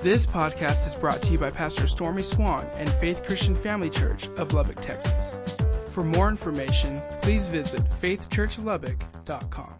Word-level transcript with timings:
This 0.00 0.26
podcast 0.26 0.86
is 0.86 0.94
brought 0.94 1.20
to 1.22 1.32
you 1.32 1.38
by 1.38 1.50
Pastor 1.50 1.88
Stormy 1.88 2.22
Swann 2.22 2.64
and 2.76 2.88
Faith 2.88 3.24
Christian 3.24 3.56
Family 3.56 3.90
Church 3.90 4.28
of 4.36 4.52
Lubbock, 4.52 4.80
Texas. 4.80 5.40
For 5.90 6.04
more 6.04 6.28
information, 6.28 7.02
please 7.20 7.48
visit 7.48 7.80
faithchurchlubbock.com. 8.00 9.74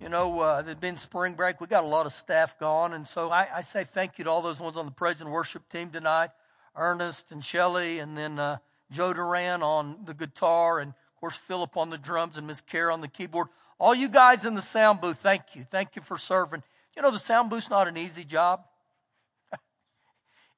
You 0.00 0.08
know, 0.08 0.38
uh, 0.38 0.62
there's 0.62 0.76
been 0.76 0.96
spring 0.96 1.34
break. 1.34 1.60
We 1.60 1.66
got 1.66 1.82
a 1.82 1.88
lot 1.88 2.06
of 2.06 2.12
staff 2.12 2.56
gone, 2.60 2.92
and 2.92 3.08
so 3.08 3.30
I, 3.30 3.48
I, 3.56 3.62
say 3.62 3.82
thank 3.82 4.18
you 4.18 4.24
to 4.24 4.30
all 4.30 4.40
those 4.40 4.60
ones 4.60 4.76
on 4.76 4.84
the 4.84 4.92
praise 4.92 5.20
and 5.20 5.32
worship 5.32 5.68
team 5.68 5.90
tonight, 5.90 6.30
Ernest 6.76 7.32
and 7.32 7.44
Shelley, 7.44 7.98
and 7.98 8.16
then 8.16 8.38
uh, 8.38 8.58
Joe 8.92 9.12
Duran 9.12 9.64
on 9.64 9.96
the 10.04 10.14
guitar, 10.14 10.78
and 10.78 10.90
of 10.90 11.20
course 11.20 11.36
Philip 11.36 11.76
on 11.76 11.90
the 11.90 11.98
drums, 11.98 12.38
and 12.38 12.46
Miss 12.46 12.60
Kara 12.60 12.92
on 12.92 13.00
the 13.00 13.08
keyboard. 13.08 13.48
All 13.80 13.96
you 13.96 14.08
guys 14.08 14.44
in 14.44 14.54
the 14.54 14.62
sound 14.62 15.00
booth, 15.00 15.18
thank 15.18 15.56
you, 15.56 15.64
thank 15.64 15.96
you 15.96 16.02
for 16.02 16.18
serving. 16.18 16.62
You 16.94 17.02
know, 17.02 17.10
the 17.10 17.18
sound 17.18 17.50
booth's 17.50 17.68
not 17.68 17.88
an 17.88 17.96
easy 17.96 18.22
job. 18.22 18.60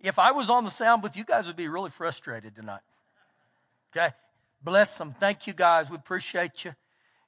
If 0.00 0.18
I 0.18 0.32
was 0.32 0.50
on 0.50 0.64
the 0.64 0.70
sound 0.70 1.02
booth, 1.02 1.16
you 1.16 1.24
guys 1.24 1.46
would 1.46 1.56
be 1.56 1.68
really 1.68 1.90
frustrated 1.90 2.54
tonight. 2.54 2.82
Okay, 3.96 4.14
bless 4.62 4.96
them. 4.98 5.14
Thank 5.18 5.46
you 5.46 5.52
guys. 5.52 5.90
We 5.90 5.96
appreciate 5.96 6.64
you. 6.64 6.74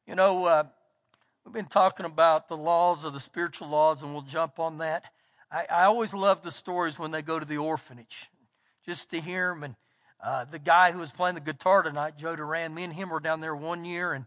You 0.06 0.14
know. 0.14 0.44
Uh, 0.44 0.64
We've 1.44 1.54
been 1.54 1.64
talking 1.64 2.04
about 2.06 2.48
the 2.48 2.56
laws 2.56 3.04
of 3.04 3.12
the 3.14 3.18
spiritual 3.18 3.68
laws, 3.68 4.02
and 4.02 4.12
we'll 4.12 4.22
jump 4.22 4.60
on 4.60 4.78
that. 4.78 5.04
I, 5.50 5.66
I 5.70 5.84
always 5.84 6.12
love 6.12 6.42
the 6.42 6.50
stories 6.52 6.98
when 6.98 7.10
they 7.10 7.22
go 7.22 7.38
to 7.38 7.46
the 7.46 7.56
orphanage, 7.56 8.30
just 8.86 9.10
to 9.10 9.20
hear 9.20 9.48
them. 9.48 9.64
And 9.64 9.74
uh, 10.22 10.44
the 10.44 10.58
guy 10.58 10.92
who 10.92 10.98
was 10.98 11.10
playing 11.10 11.36
the 11.36 11.40
guitar 11.40 11.82
tonight, 11.82 12.18
Joe 12.18 12.36
Duran, 12.36 12.74
me 12.74 12.84
and 12.84 12.92
him 12.92 13.08
were 13.08 13.20
down 13.20 13.40
there 13.40 13.56
one 13.56 13.84
year, 13.84 14.12
and 14.12 14.26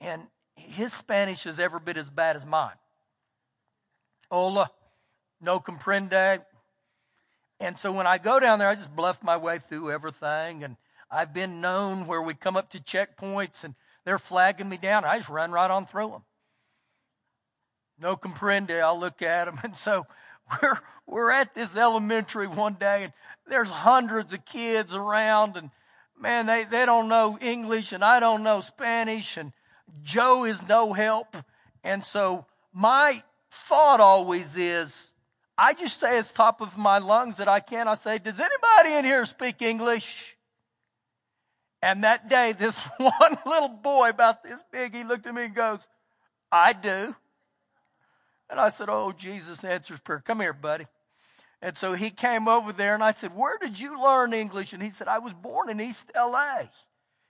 and 0.00 0.22
his 0.56 0.92
Spanish 0.92 1.46
is 1.46 1.60
every 1.60 1.80
bit 1.80 1.96
as 1.96 2.10
bad 2.10 2.34
as 2.34 2.44
mine. 2.44 2.76
Hola, 4.30 4.70
no 5.40 5.60
comprende. 5.60 6.44
And 7.60 7.78
so 7.78 7.90
when 7.92 8.06
I 8.06 8.18
go 8.18 8.38
down 8.38 8.58
there, 8.58 8.68
I 8.68 8.74
just 8.74 8.94
bluff 8.94 9.22
my 9.22 9.36
way 9.36 9.58
through 9.58 9.90
everything. 9.90 10.62
And 10.62 10.76
I've 11.10 11.34
been 11.34 11.60
known 11.60 12.06
where 12.06 12.22
we 12.22 12.34
come 12.34 12.56
up 12.56 12.70
to 12.70 12.78
checkpoints 12.78 13.64
and 13.64 13.74
they're 14.04 14.18
flagging 14.18 14.68
me 14.68 14.76
down. 14.76 15.04
I 15.04 15.18
just 15.18 15.28
run 15.28 15.50
right 15.52 15.70
on 15.70 15.86
through 15.86 16.10
them 16.10 16.22
no 18.00 18.16
comprende. 18.16 18.80
I'll 18.80 18.98
look 18.98 19.22
at 19.22 19.46
them. 19.46 19.58
And 19.64 19.76
so 19.76 20.06
we're, 20.62 20.78
we're 21.06 21.30
at 21.30 21.54
this 21.54 21.76
elementary 21.76 22.46
one 22.46 22.74
day 22.74 23.04
and 23.04 23.12
there's 23.48 23.70
hundreds 23.70 24.32
of 24.32 24.44
kids 24.44 24.94
around 24.94 25.56
and 25.56 25.70
man, 26.18 26.46
they, 26.46 26.64
they 26.64 26.84
don't 26.86 27.08
know 27.08 27.38
English 27.40 27.92
and 27.92 28.04
I 28.04 28.20
don't 28.20 28.42
know 28.42 28.60
Spanish 28.60 29.36
and 29.36 29.52
Joe 30.02 30.44
is 30.44 30.66
no 30.68 30.92
help. 30.92 31.36
And 31.82 32.04
so 32.04 32.46
my 32.72 33.22
thought 33.50 34.00
always 34.00 34.56
is, 34.56 35.12
I 35.60 35.74
just 35.74 35.98
say 35.98 36.16
as 36.16 36.32
top 36.32 36.60
of 36.60 36.78
my 36.78 36.98
lungs 36.98 37.38
that 37.38 37.48
I 37.48 37.58
can. 37.58 37.88
I 37.88 37.96
say, 37.96 38.18
does 38.18 38.38
anybody 38.38 38.94
in 38.94 39.04
here 39.04 39.26
speak 39.26 39.60
English? 39.60 40.36
And 41.82 42.04
that 42.04 42.28
day, 42.28 42.52
this 42.52 42.78
one 42.98 43.38
little 43.44 43.68
boy 43.68 44.10
about 44.10 44.44
this 44.44 44.62
big, 44.70 44.94
he 44.94 45.02
looked 45.02 45.26
at 45.26 45.34
me 45.34 45.46
and 45.46 45.54
goes, 45.54 45.88
I 46.50 46.72
do. 46.72 47.14
And 48.48 48.58
I 48.58 48.70
said, 48.70 48.88
Oh, 48.88 49.12
Jesus 49.12 49.64
answers 49.64 50.00
prayer. 50.00 50.22
Come 50.24 50.40
here, 50.40 50.52
buddy. 50.52 50.86
And 51.60 51.76
so 51.76 51.94
he 51.94 52.10
came 52.10 52.46
over 52.46 52.72
there 52.72 52.94
and 52.94 53.02
I 53.02 53.10
said, 53.10 53.36
Where 53.36 53.58
did 53.58 53.78
you 53.78 54.00
learn 54.00 54.32
English? 54.32 54.72
And 54.72 54.82
he 54.82 54.90
said, 54.90 55.08
I 55.08 55.18
was 55.18 55.32
born 55.34 55.68
in 55.68 55.80
East 55.80 56.10
LA. 56.16 56.68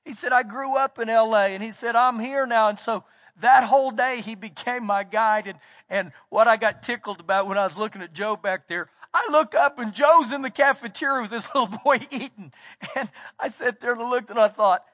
He 0.04 0.12
said, 0.12 0.32
I 0.32 0.42
grew 0.42 0.76
up 0.76 0.98
in 0.98 1.08
LA. 1.08 1.46
And 1.46 1.62
he 1.62 1.70
said, 1.70 1.96
I'm 1.96 2.18
here 2.18 2.46
now. 2.46 2.68
And 2.68 2.78
so 2.78 3.04
that 3.40 3.64
whole 3.64 3.90
day 3.90 4.20
he 4.20 4.34
became 4.34 4.84
my 4.84 5.04
guide. 5.04 5.46
And, 5.46 5.58
and 5.88 6.12
what 6.28 6.48
I 6.48 6.56
got 6.56 6.82
tickled 6.82 7.20
about 7.20 7.46
when 7.46 7.58
I 7.58 7.64
was 7.64 7.76
looking 7.76 8.02
at 8.02 8.12
Joe 8.12 8.36
back 8.36 8.68
there, 8.68 8.88
I 9.12 9.28
look 9.30 9.54
up 9.54 9.78
and 9.78 9.92
Joe's 9.92 10.32
in 10.32 10.42
the 10.42 10.50
cafeteria 10.50 11.22
with 11.22 11.30
this 11.30 11.48
little 11.54 11.78
boy 11.84 12.00
eating. 12.10 12.52
And 12.96 13.10
I 13.38 13.48
sat 13.48 13.80
there 13.80 13.92
and 13.92 14.10
looked 14.10 14.30
and 14.30 14.38
I 14.38 14.48
thought, 14.48 14.84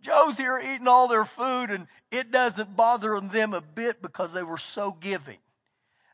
Joe's 0.00 0.36
here 0.36 0.58
eating 0.58 0.88
all 0.88 1.08
their 1.08 1.24
food 1.24 1.70
and 1.70 1.86
it 2.10 2.30
doesn't 2.30 2.76
bother 2.76 3.18
them 3.18 3.54
a 3.54 3.62
bit 3.62 4.02
because 4.02 4.32
they 4.32 4.42
were 4.42 4.58
so 4.58 4.92
giving. 4.92 5.38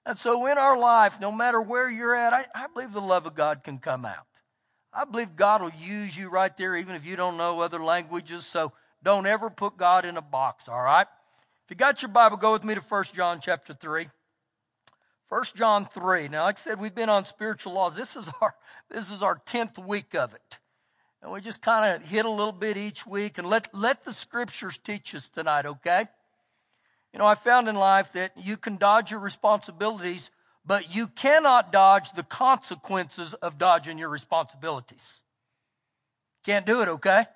And 0.06 0.19
so 0.19 0.47
in 0.47 0.59
our 0.59 0.78
life, 0.78 1.21
no 1.21 1.33
matter 1.33 1.60
where 1.60 1.91
you're 1.91 2.15
at, 2.15 2.33
I, 2.33 2.47
I 2.54 2.66
believe 2.72 2.93
the 2.93 3.00
love 3.00 3.27
of 3.27 3.34
God 3.34 3.65
can 3.65 3.78
come 3.78 4.04
out. 4.04 4.27
I 4.93 5.04
believe 5.04 5.37
God 5.37 5.62
will 5.62 5.72
use 5.78 6.16
you 6.16 6.28
right 6.28 6.56
there, 6.56 6.77
even 6.77 6.94
if 6.94 7.04
you 7.04 7.16
don't 7.16 7.37
know 7.37 7.60
other 7.60 7.78
languages. 7.78 8.47
So 8.47 8.72
don't 9.03 9.27
ever 9.27 9.50
put 9.50 9.77
God 9.77 10.04
in 10.04 10.16
a 10.16 10.22
box, 10.22 10.69
all 10.69 10.83
right? 10.83 11.06
If 11.70 11.75
you 11.75 11.78
got 11.78 12.03
your 12.03 12.08
Bible, 12.08 12.36
go 12.36 12.50
with 12.50 12.64
me 12.64 12.75
to 12.75 12.81
1 12.81 13.04
John 13.14 13.38
chapter 13.41 13.72
3. 13.72 14.08
1 15.28 15.44
John 15.54 15.86
3. 15.86 16.26
Now, 16.26 16.42
like 16.42 16.58
I 16.58 16.60
said, 16.60 16.81
we've 16.81 16.97
been 16.97 17.08
on 17.08 17.25
spiritual 17.25 17.75
laws. 17.75 17.94
This 17.94 18.16
is 18.16 18.28
our, 18.41 18.56
this 18.91 19.08
is 19.08 19.22
our 19.22 19.41
10th 19.47 19.78
week 19.78 20.16
of 20.16 20.34
it. 20.34 20.59
And 21.22 21.30
we 21.30 21.41
just 21.41 21.62
kind 21.62 21.94
of 21.94 22.09
hit 22.09 22.25
a 22.25 22.28
little 22.28 22.50
bit 22.50 22.76
each 22.76 23.06
week 23.06 23.38
and 23.38 23.48
let, 23.48 23.72
let 23.72 24.03
the 24.03 24.12
scriptures 24.12 24.80
teach 24.82 25.14
us 25.14 25.28
tonight, 25.30 25.64
okay? 25.64 26.09
You 27.12 27.20
know, 27.20 27.25
I 27.25 27.36
found 27.36 27.69
in 27.69 27.76
life 27.76 28.14
that 28.14 28.32
you 28.36 28.56
can 28.56 28.76
dodge 28.76 29.12
your 29.12 29.20
responsibilities, 29.20 30.32
but 30.66 30.92
you 30.92 31.06
cannot 31.06 31.70
dodge 31.70 32.10
the 32.10 32.25
consequences 32.25 33.34
of 33.34 33.59
dodging 33.59 33.97
your 33.97 34.09
responsibilities. 34.09 35.22
Can't 36.44 36.66
do 36.66 36.82
it, 36.82 36.88
okay? 36.88 37.26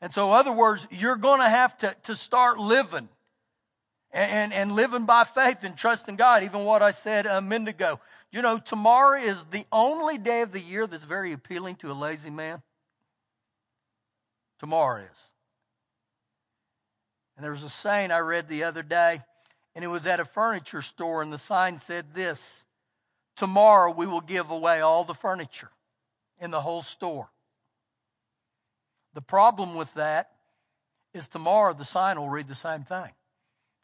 And 0.00 0.14
so, 0.14 0.28
in 0.28 0.38
other 0.38 0.52
words, 0.52 0.86
you're 0.92 1.16
going 1.16 1.40
to 1.40 1.48
have 1.48 1.76
to, 1.78 1.96
to 2.04 2.14
start 2.14 2.60
living 2.60 3.08
and, 4.14 4.52
and, 4.52 4.76
living 4.76 5.06
by 5.06 5.24
faith 5.24 5.64
and 5.64 5.76
trusting 5.76 6.14
God. 6.14 6.44
Even 6.44 6.64
what 6.64 6.82
I 6.82 6.92
said 6.92 7.26
a 7.26 7.42
minute 7.42 7.68
ago. 7.68 7.98
You 8.30 8.42
know, 8.42 8.58
tomorrow 8.58 9.20
is 9.20 9.44
the 9.46 9.66
only 9.72 10.18
day 10.18 10.42
of 10.42 10.52
the 10.52 10.60
year 10.60 10.86
that's 10.86 11.04
very 11.04 11.32
appealing 11.32 11.76
to 11.76 11.90
a 11.90 11.94
lazy 11.94 12.30
man. 12.30 12.62
Tomorrow 14.60 15.02
is. 15.02 15.18
And 17.36 17.42
there 17.42 17.50
was 17.50 17.64
a 17.64 17.70
saying 17.70 18.12
I 18.12 18.18
read 18.18 18.46
the 18.46 18.62
other 18.62 18.84
day, 18.84 19.22
and 19.74 19.84
it 19.84 19.88
was 19.88 20.06
at 20.06 20.20
a 20.20 20.24
furniture 20.24 20.82
store, 20.82 21.20
and 21.20 21.32
the 21.32 21.38
sign 21.38 21.80
said 21.80 22.14
this 22.14 22.64
Tomorrow 23.36 23.90
we 23.90 24.06
will 24.06 24.20
give 24.20 24.50
away 24.50 24.80
all 24.80 25.02
the 25.02 25.14
furniture 25.14 25.70
in 26.38 26.52
the 26.52 26.60
whole 26.60 26.82
store. 26.82 27.30
The 29.14 29.22
problem 29.22 29.74
with 29.74 29.92
that 29.94 30.30
is 31.12 31.26
tomorrow 31.26 31.72
the 31.72 31.84
sign 31.84 32.18
will 32.18 32.28
read 32.28 32.46
the 32.46 32.54
same 32.54 32.84
thing. 32.84 33.10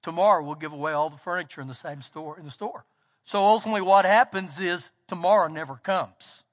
Tomorrow 0.02 0.44
we'll 0.44 0.54
give 0.54 0.72
away 0.72 0.92
all 0.92 1.10
the 1.10 1.16
furniture 1.16 1.60
in 1.60 1.68
the 1.68 1.74
same 1.74 2.02
store 2.02 2.38
in 2.38 2.44
the 2.44 2.50
store. 2.50 2.84
So 3.24 3.38
ultimately 3.40 3.82
what 3.82 4.04
happens 4.04 4.58
is 4.58 4.90
tomorrow 5.08 5.48
never 5.48 5.76
comes. 5.76 6.44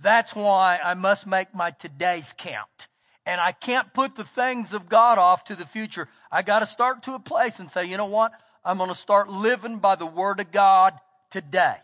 That's 0.00 0.34
why 0.34 0.78
I 0.82 0.94
must 0.94 1.26
make 1.26 1.54
my 1.54 1.70
todays 1.70 2.36
count. 2.36 2.88
And 3.26 3.40
I 3.40 3.52
can't 3.52 3.92
put 3.94 4.16
the 4.16 4.24
things 4.24 4.72
of 4.72 4.88
God 4.88 5.18
off 5.18 5.44
to 5.44 5.56
the 5.56 5.66
future. 5.66 6.08
I 6.30 6.42
got 6.42 6.58
to 6.58 6.66
start 6.66 7.02
to 7.04 7.14
a 7.14 7.18
place 7.18 7.58
and 7.58 7.70
say, 7.70 7.86
you 7.86 7.96
know 7.96 8.04
what? 8.04 8.32
I'm 8.64 8.78
going 8.78 8.90
to 8.90 8.94
start 8.94 9.30
living 9.30 9.78
by 9.78 9.94
the 9.94 10.06
word 10.06 10.40
of 10.40 10.52
God 10.52 10.94
today. 11.30 11.76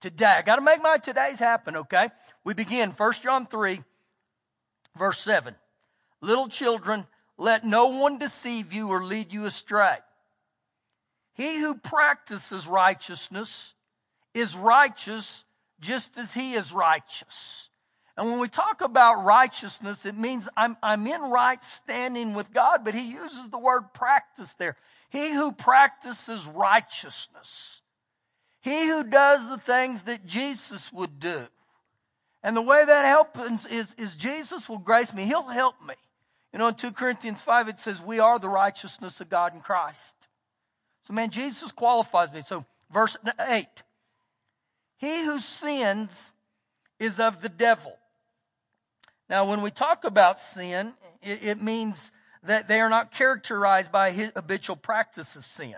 Today. 0.00 0.36
I 0.38 0.42
got 0.42 0.56
to 0.56 0.62
make 0.62 0.82
my 0.82 0.98
todays 0.98 1.38
happen, 1.38 1.76
okay? 1.76 2.10
We 2.44 2.54
begin 2.54 2.90
1 2.90 3.12
John 3.22 3.46
3, 3.46 3.82
verse 4.96 5.20
7. 5.20 5.54
Little 6.22 6.48
children, 6.48 7.06
let 7.38 7.64
no 7.64 7.86
one 7.86 8.18
deceive 8.18 8.72
you 8.72 8.88
or 8.88 9.04
lead 9.04 9.32
you 9.32 9.44
astray. 9.44 9.98
He 11.34 11.58
who 11.60 11.76
practices 11.76 12.66
righteousness 12.66 13.74
is 14.32 14.56
righteous 14.56 15.44
just 15.80 16.16
as 16.16 16.32
he 16.32 16.54
is 16.54 16.72
righteous. 16.72 17.68
And 18.16 18.30
when 18.30 18.40
we 18.40 18.48
talk 18.48 18.80
about 18.80 19.24
righteousness, 19.24 20.06
it 20.06 20.16
means 20.16 20.48
I'm, 20.56 20.78
I'm 20.82 21.06
in 21.06 21.20
right 21.20 21.62
standing 21.62 22.32
with 22.32 22.54
God, 22.54 22.82
but 22.82 22.94
he 22.94 23.02
uses 23.02 23.50
the 23.50 23.58
word 23.58 23.92
practice 23.92 24.54
there. 24.54 24.76
He 25.10 25.34
who 25.34 25.52
practices 25.52 26.46
righteousness. 26.46 27.82
He 28.62 28.88
who 28.88 29.04
does 29.04 29.48
the 29.48 29.58
things 29.58 30.04
that 30.04 30.24
Jesus 30.24 30.90
would 30.92 31.20
do. 31.20 31.46
And 32.42 32.56
the 32.56 32.62
way 32.62 32.84
that 32.84 33.04
happens 33.04 33.66
is, 33.66 33.94
is 33.98 34.16
Jesus 34.16 34.68
will 34.68 34.78
grace 34.78 35.12
me. 35.12 35.24
He'll 35.24 35.48
help 35.48 35.74
me. 35.86 35.94
You 36.52 36.58
know, 36.58 36.68
in 36.68 36.74
2 36.74 36.92
Corinthians 36.92 37.42
5, 37.42 37.68
it 37.68 37.80
says, 37.80 38.00
We 38.00 38.18
are 38.18 38.38
the 38.38 38.48
righteousness 38.48 39.20
of 39.20 39.28
God 39.28 39.54
in 39.54 39.60
Christ. 39.60 40.28
So, 41.02 41.12
man, 41.12 41.30
Jesus 41.30 41.72
qualifies 41.72 42.32
me. 42.32 42.40
So, 42.40 42.64
verse 42.90 43.16
8 43.38 43.66
He 44.96 45.24
who 45.24 45.38
sins 45.38 46.30
is 46.98 47.20
of 47.20 47.42
the 47.42 47.48
devil. 47.48 47.96
Now, 49.28 49.48
when 49.48 49.62
we 49.62 49.70
talk 49.70 50.04
about 50.04 50.40
sin, 50.40 50.94
it, 51.22 51.42
it 51.42 51.62
means 51.62 52.12
that 52.42 52.68
they 52.68 52.80
are 52.80 52.88
not 52.88 53.10
characterized 53.10 53.90
by 53.90 54.12
habitual 54.12 54.76
practice 54.76 55.36
of 55.36 55.44
sin. 55.44 55.76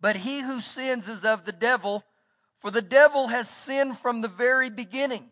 But 0.00 0.16
he 0.16 0.42
who 0.42 0.60
sins 0.60 1.08
is 1.08 1.24
of 1.24 1.44
the 1.44 1.52
devil, 1.52 2.04
for 2.60 2.70
the 2.70 2.82
devil 2.82 3.28
has 3.28 3.48
sinned 3.48 3.98
from 3.98 4.20
the 4.20 4.28
very 4.28 4.70
beginning. 4.70 5.30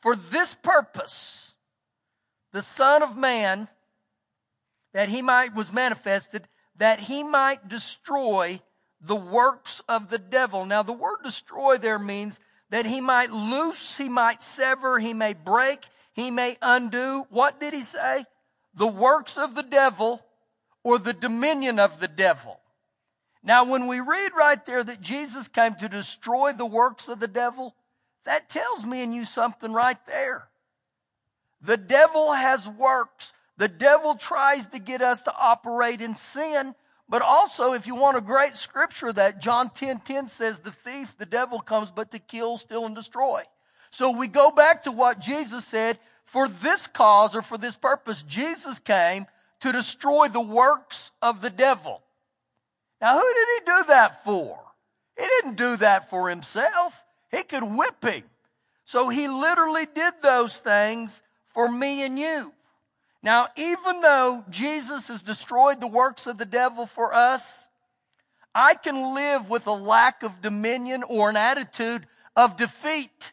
For 0.00 0.14
this 0.14 0.54
purpose, 0.54 1.51
the 2.52 2.62
Son 2.62 3.02
of 3.02 3.16
Man, 3.16 3.68
that 4.92 5.08
he 5.08 5.22
might, 5.22 5.54
was 5.54 5.72
manifested, 5.72 6.48
that 6.76 7.00
he 7.00 7.22
might 7.22 7.68
destroy 7.68 8.60
the 9.00 9.16
works 9.16 9.82
of 9.88 10.10
the 10.10 10.18
devil. 10.18 10.64
Now, 10.64 10.82
the 10.82 10.92
word 10.92 11.18
destroy 11.24 11.76
there 11.76 11.98
means 11.98 12.38
that 12.70 12.86
he 12.86 13.00
might 13.00 13.32
loose, 13.32 13.96
he 13.96 14.08
might 14.08 14.42
sever, 14.42 14.98
he 14.98 15.12
may 15.12 15.34
break, 15.34 15.86
he 16.12 16.30
may 16.30 16.56
undo. 16.62 17.26
What 17.30 17.60
did 17.60 17.74
he 17.74 17.82
say? 17.82 18.24
The 18.74 18.86
works 18.86 19.36
of 19.36 19.54
the 19.54 19.62
devil 19.62 20.24
or 20.82 20.98
the 20.98 21.12
dominion 21.12 21.78
of 21.78 22.00
the 22.00 22.08
devil. 22.08 22.60
Now, 23.42 23.64
when 23.64 23.88
we 23.88 24.00
read 24.00 24.32
right 24.36 24.64
there 24.64 24.84
that 24.84 25.00
Jesus 25.00 25.48
came 25.48 25.74
to 25.76 25.88
destroy 25.88 26.52
the 26.52 26.66
works 26.66 27.08
of 27.08 27.18
the 27.18 27.28
devil, 27.28 27.74
that 28.24 28.48
tells 28.48 28.84
me 28.84 29.02
and 29.02 29.14
you 29.14 29.24
something 29.24 29.72
right 29.72 29.98
there. 30.06 30.48
The 31.62 31.76
devil 31.76 32.32
has 32.32 32.68
works. 32.68 33.32
The 33.56 33.68
devil 33.68 34.16
tries 34.16 34.66
to 34.68 34.78
get 34.78 35.02
us 35.02 35.22
to 35.22 35.34
operate 35.34 36.00
in 36.00 36.16
sin. 36.16 36.74
But 37.08 37.22
also, 37.22 37.72
if 37.72 37.86
you 37.86 37.94
want 37.94 38.16
a 38.16 38.22
great 38.22 38.56
scripture 38.56 39.12
that 39.12 39.40
John 39.40 39.70
10 39.70 40.00
10 40.00 40.28
says, 40.28 40.60
the 40.60 40.72
thief, 40.72 41.16
the 41.18 41.26
devil 41.26 41.60
comes 41.60 41.90
but 41.90 42.10
to 42.10 42.18
kill, 42.18 42.58
steal, 42.58 42.86
and 42.86 42.94
destroy. 42.94 43.42
So 43.90 44.10
we 44.10 44.28
go 44.28 44.50
back 44.50 44.84
to 44.84 44.92
what 44.92 45.20
Jesus 45.20 45.64
said. 45.64 45.98
For 46.24 46.48
this 46.48 46.86
cause 46.86 47.36
or 47.36 47.42
for 47.42 47.58
this 47.58 47.76
purpose, 47.76 48.22
Jesus 48.22 48.78
came 48.78 49.26
to 49.60 49.70
destroy 49.70 50.28
the 50.28 50.40
works 50.40 51.12
of 51.20 51.42
the 51.42 51.50
devil. 51.50 52.00
Now, 53.00 53.18
who 53.18 53.34
did 53.34 53.48
he 53.54 53.66
do 53.66 53.84
that 53.88 54.24
for? 54.24 54.58
He 55.18 55.26
didn't 55.26 55.56
do 55.56 55.76
that 55.76 56.08
for 56.08 56.30
himself. 56.30 57.04
He 57.30 57.42
could 57.42 57.64
whip 57.64 58.02
him. 58.02 58.22
So 58.84 59.08
he 59.08 59.28
literally 59.28 59.86
did 59.94 60.14
those 60.22 60.58
things 60.58 61.22
for 61.54 61.70
me 61.70 62.02
and 62.02 62.18
you. 62.18 62.52
Now, 63.22 63.48
even 63.56 64.00
though 64.00 64.44
Jesus 64.50 65.08
has 65.08 65.22
destroyed 65.22 65.80
the 65.80 65.86
works 65.86 66.26
of 66.26 66.38
the 66.38 66.44
devil 66.44 66.86
for 66.86 67.14
us, 67.14 67.68
I 68.54 68.74
can 68.74 69.14
live 69.14 69.48
with 69.48 69.66
a 69.66 69.72
lack 69.72 70.22
of 70.22 70.42
dominion 70.42 71.04
or 71.04 71.30
an 71.30 71.36
attitude 71.36 72.06
of 72.36 72.56
defeat. 72.56 73.32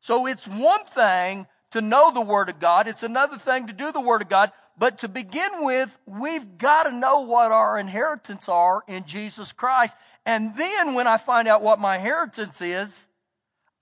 So 0.00 0.26
it's 0.26 0.48
one 0.48 0.84
thing 0.84 1.46
to 1.70 1.80
know 1.80 2.10
the 2.10 2.20
Word 2.22 2.48
of 2.48 2.58
God. 2.58 2.88
It's 2.88 3.02
another 3.02 3.36
thing 3.36 3.66
to 3.66 3.72
do 3.72 3.92
the 3.92 4.00
Word 4.00 4.22
of 4.22 4.28
God. 4.28 4.50
But 4.78 4.98
to 4.98 5.08
begin 5.08 5.50
with, 5.64 5.98
we've 6.06 6.56
got 6.56 6.84
to 6.84 6.92
know 6.92 7.20
what 7.20 7.52
our 7.52 7.78
inheritance 7.78 8.48
are 8.48 8.82
in 8.86 9.04
Jesus 9.04 9.52
Christ. 9.52 9.96
And 10.24 10.56
then 10.56 10.94
when 10.94 11.06
I 11.06 11.18
find 11.18 11.48
out 11.48 11.62
what 11.62 11.78
my 11.78 11.96
inheritance 11.96 12.60
is, 12.60 13.08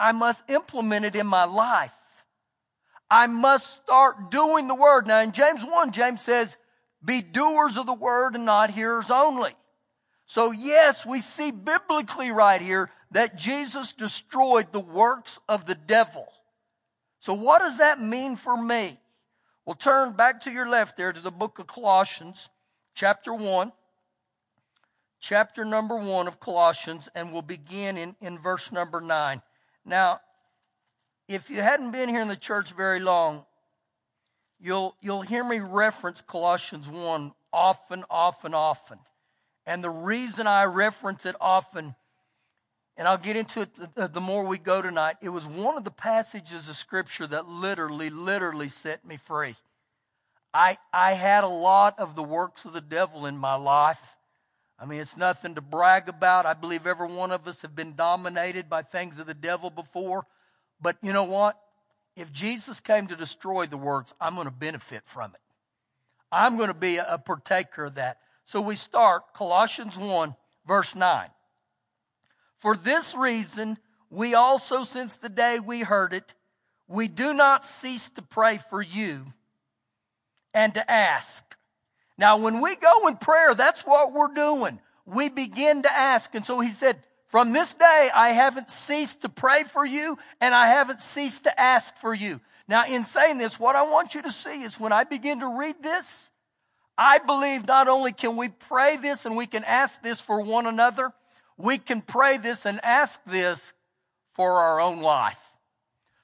I 0.01 0.13
must 0.13 0.43
implement 0.51 1.05
it 1.05 1.15
in 1.15 1.27
my 1.27 1.45
life. 1.45 1.95
I 3.11 3.27
must 3.27 3.83
start 3.85 4.31
doing 4.31 4.69
the 4.69 4.75
word. 4.75 5.07
Now 5.07 5.21
in 5.21 5.33
James 5.33 5.65
1, 5.65 5.93
James 5.93 6.23
says, 6.23 6.57
be 7.05 7.23
doers 7.23 7.77
of 7.77 7.87
the 7.87 7.95
word 7.95 8.35
and 8.35 8.45
not 8.45 8.71
hearers 8.71 9.11
only. 9.11 9.55
So 10.27 10.51
yes, 10.51 11.07
we 11.07 11.21
see 11.21 11.53
biblically 11.53 12.33
right 12.33 12.61
here 12.61 12.91
that 13.13 13.37
Jesus 13.37 13.93
destroyed 13.93 14.73
the 14.73 14.81
works 14.81 15.39
of 15.49 15.67
the 15.67 15.77
devil. 15.77 16.27
So 17.21 17.33
what 17.33 17.61
does 17.61 17.79
that 17.79 18.01
mean 18.01 18.37
for 18.37 18.61
me? 18.61 18.99
Well, 19.65 19.75
turn 19.75 20.13
back 20.13 20.41
to 20.43 20.51
your 20.51 20.69
left 20.69 20.97
there 20.97 21.13
to 21.13 21.21
the 21.21 21.31
book 21.31 21.59
of 21.59 21.67
Colossians, 21.67 22.51
chapter 22.95 23.35
1, 23.35 23.73
chapter 25.21 25.65
number 25.65 25.97
1 25.97 26.29
of 26.29 26.39
Colossians, 26.39 27.09
and 27.15 27.33
we'll 27.33 27.43
begin 27.43 27.97
in, 27.97 28.17
in 28.21 28.39
verse 28.39 28.71
number 28.71 29.01
9. 29.01 29.43
Now, 29.85 30.21
if 31.29 31.51
you 31.51 31.61
hadn't 31.61 31.91
been 31.91 32.09
here 32.09 32.21
in 32.21 32.29
the 32.29 32.37
church 32.37 32.73
very 32.73 33.01
long, 33.01 33.45
you'll, 34.61 34.97
you'll 35.01 35.23
hear 35.23 35.45
me 35.45 35.59
reference 35.59 36.21
Colossians 36.21 36.89
1 36.89 37.33
often, 37.53 38.05
often, 38.11 38.55
often. 38.55 38.99
And 39.67 39.83
the 39.83 39.91
reason 39.91 40.47
I 40.47 40.65
reference 40.65 41.27
it 41.27 41.35
often, 41.41 41.97
and 42.97 43.09
I'll 43.09 43.19
get 43.19 43.37
into 43.37 43.63
it 43.63 43.95
the, 43.95 44.07
the 44.07 44.21
more 44.21 44.45
we 44.45 44.59
go 44.59 44.81
tonight, 44.81 45.17
it 45.21 45.31
was 45.31 45.47
one 45.47 45.77
of 45.77 45.85
the 45.85 45.91
passages 45.91 46.69
of 46.69 46.77
Scripture 46.77 47.27
that 47.27 47.49
literally, 47.49 48.09
literally 48.09 48.69
set 48.69 49.05
me 49.05 49.17
free. 49.17 49.57
I, 50.55 50.79
I 50.93 51.13
had 51.13 51.45
a 51.45 51.49
lot 51.49 51.99
of 51.99 52.15
the 52.15 52.23
works 52.23 52.65
of 52.65 52.73
the 52.73 52.81
devil 52.81 53.27
in 53.27 53.37
my 53.37 53.57
life. 53.57 54.17
I 54.79 54.87
mean, 54.87 55.01
it's 55.01 55.17
nothing 55.17 55.55
to 55.55 55.61
brag 55.61 56.09
about. 56.09 56.47
I 56.47 56.55
believe 56.55 56.87
every 56.87 57.13
one 57.13 57.33
of 57.33 57.49
us 57.49 57.63
have 57.63 57.75
been 57.75 57.95
dominated 57.95 58.69
by 58.69 58.83
things 58.83 59.19
of 59.19 59.27
the 59.27 59.35
devil 59.35 59.71
before. 59.71 60.27
But 60.81 60.97
you 61.03 61.13
know 61.13 61.25
what? 61.25 61.59
If 62.17 62.33
Jesus 62.33 62.81
came 62.81 63.07
to 63.09 63.17
destroy 63.17 63.67
the 63.67 63.77
works, 63.77 64.15
I'm 64.21 64.35
going 64.35 64.47
to 64.47 64.51
benefit 64.51 65.03
from 65.05 65.33
it. 65.35 65.41
I'm 66.33 66.57
going 66.57 66.69
to 66.69 66.75
be 66.75 66.97
a 66.97 67.19
partaker 67.19 67.85
of 67.85 67.95
that. 67.97 68.19
So 68.45 68.61
we 68.61 68.75
start 68.75 69.35
Colossians 69.35 69.99
1, 69.99 70.35
verse 70.67 70.95
9. 70.95 71.29
For 72.59 72.77
this 72.77 73.15
reason, 73.15 73.79
we 74.11 74.35
also, 74.35 74.85
since 74.85 75.17
the 75.17 75.29
day 75.29 75.59
we 75.61 75.81
heard 75.81 76.13
it, 76.13 76.33
we 76.89 77.09
do 77.09 77.35
not 77.35 77.65
cease 77.65 78.09
to 78.11 78.23
pray 78.23 78.59
for 78.59 78.81
you 78.81 79.33
and 80.55 80.73
to 80.75 80.91
ask. 80.91 81.45
Now, 82.17 82.39
when 82.39 82.61
we 82.61 82.77
go 82.77 83.09
in 83.09 83.17
prayer, 83.17 83.55
that's 83.55 83.83
what 83.83 84.13
we're 84.13 84.33
doing. 84.33 84.81
We 85.05 85.29
begin 85.29 85.83
to 85.83 85.93
ask. 85.93 86.35
And 86.35 86.47
so 86.47 86.61
he 86.61 86.71
said, 86.71 87.03
from 87.29 87.53
this 87.53 87.75
day, 87.75 88.11
I 88.15 88.31
haven't 88.31 88.71
ceased 88.71 89.23
to 89.23 89.29
pray 89.29 89.65
for 89.65 89.85
you 89.85 90.19
and 90.41 90.55
I 90.55 90.69
haven't 90.69 91.03
ceased 91.03 91.45
to 91.45 91.61
ask 91.61 91.97
for 91.97 92.15
you. 92.15 92.41
Now, 92.69 92.87
in 92.87 93.05
saying 93.05 93.39
this, 93.39 93.59
what 93.59 93.77
I 93.77 93.83
want 93.83 94.15
you 94.15 94.23
to 94.23 94.31
see 94.31 94.63
is 94.63 94.79
when 94.79 94.93
I 94.93 95.05
begin 95.05 95.41
to 95.41 95.59
read 95.59 95.83
this, 95.83 96.31
I 96.99 97.19
believe 97.19 97.67
not 97.67 97.89
only 97.89 98.13
can 98.13 98.37
we 98.37 98.49
pray 98.49 98.97
this 98.97 99.27
and 99.27 99.37
we 99.37 99.47
can 99.47 99.65
ask 99.65 100.03
this 100.03 100.21
for 100.21 100.41
one 100.41 100.67
another, 100.67 101.13
we 101.57 101.79
can 101.79 102.01
pray 102.01 102.39
this 102.39 102.65
and 102.65 102.81
ask 102.85 103.23
this 103.25 103.73
for 104.35 104.61
our 104.61 104.81
own 104.81 105.01
life. 105.01 105.55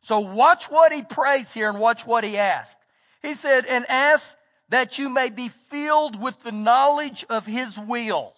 So 0.03 0.21
watch 0.21 0.71
what 0.71 0.93
he 0.93 1.03
prays 1.03 1.53
here 1.53 1.69
and 1.69 1.79
watch 1.79 2.07
what 2.07 2.25
he 2.25 2.37
asks. 2.37 2.81
He 3.23 3.35
said, 3.35 3.67
and 3.67 3.87
ask 3.89 4.35
that 4.69 4.99
you 4.99 5.09
may 5.09 5.31
be 5.31 5.49
filled 5.49 6.21
with 6.21 6.41
the 6.41 6.53
knowledge 6.53 7.25
of 7.29 7.47
his 7.47 7.79
will 7.79 8.35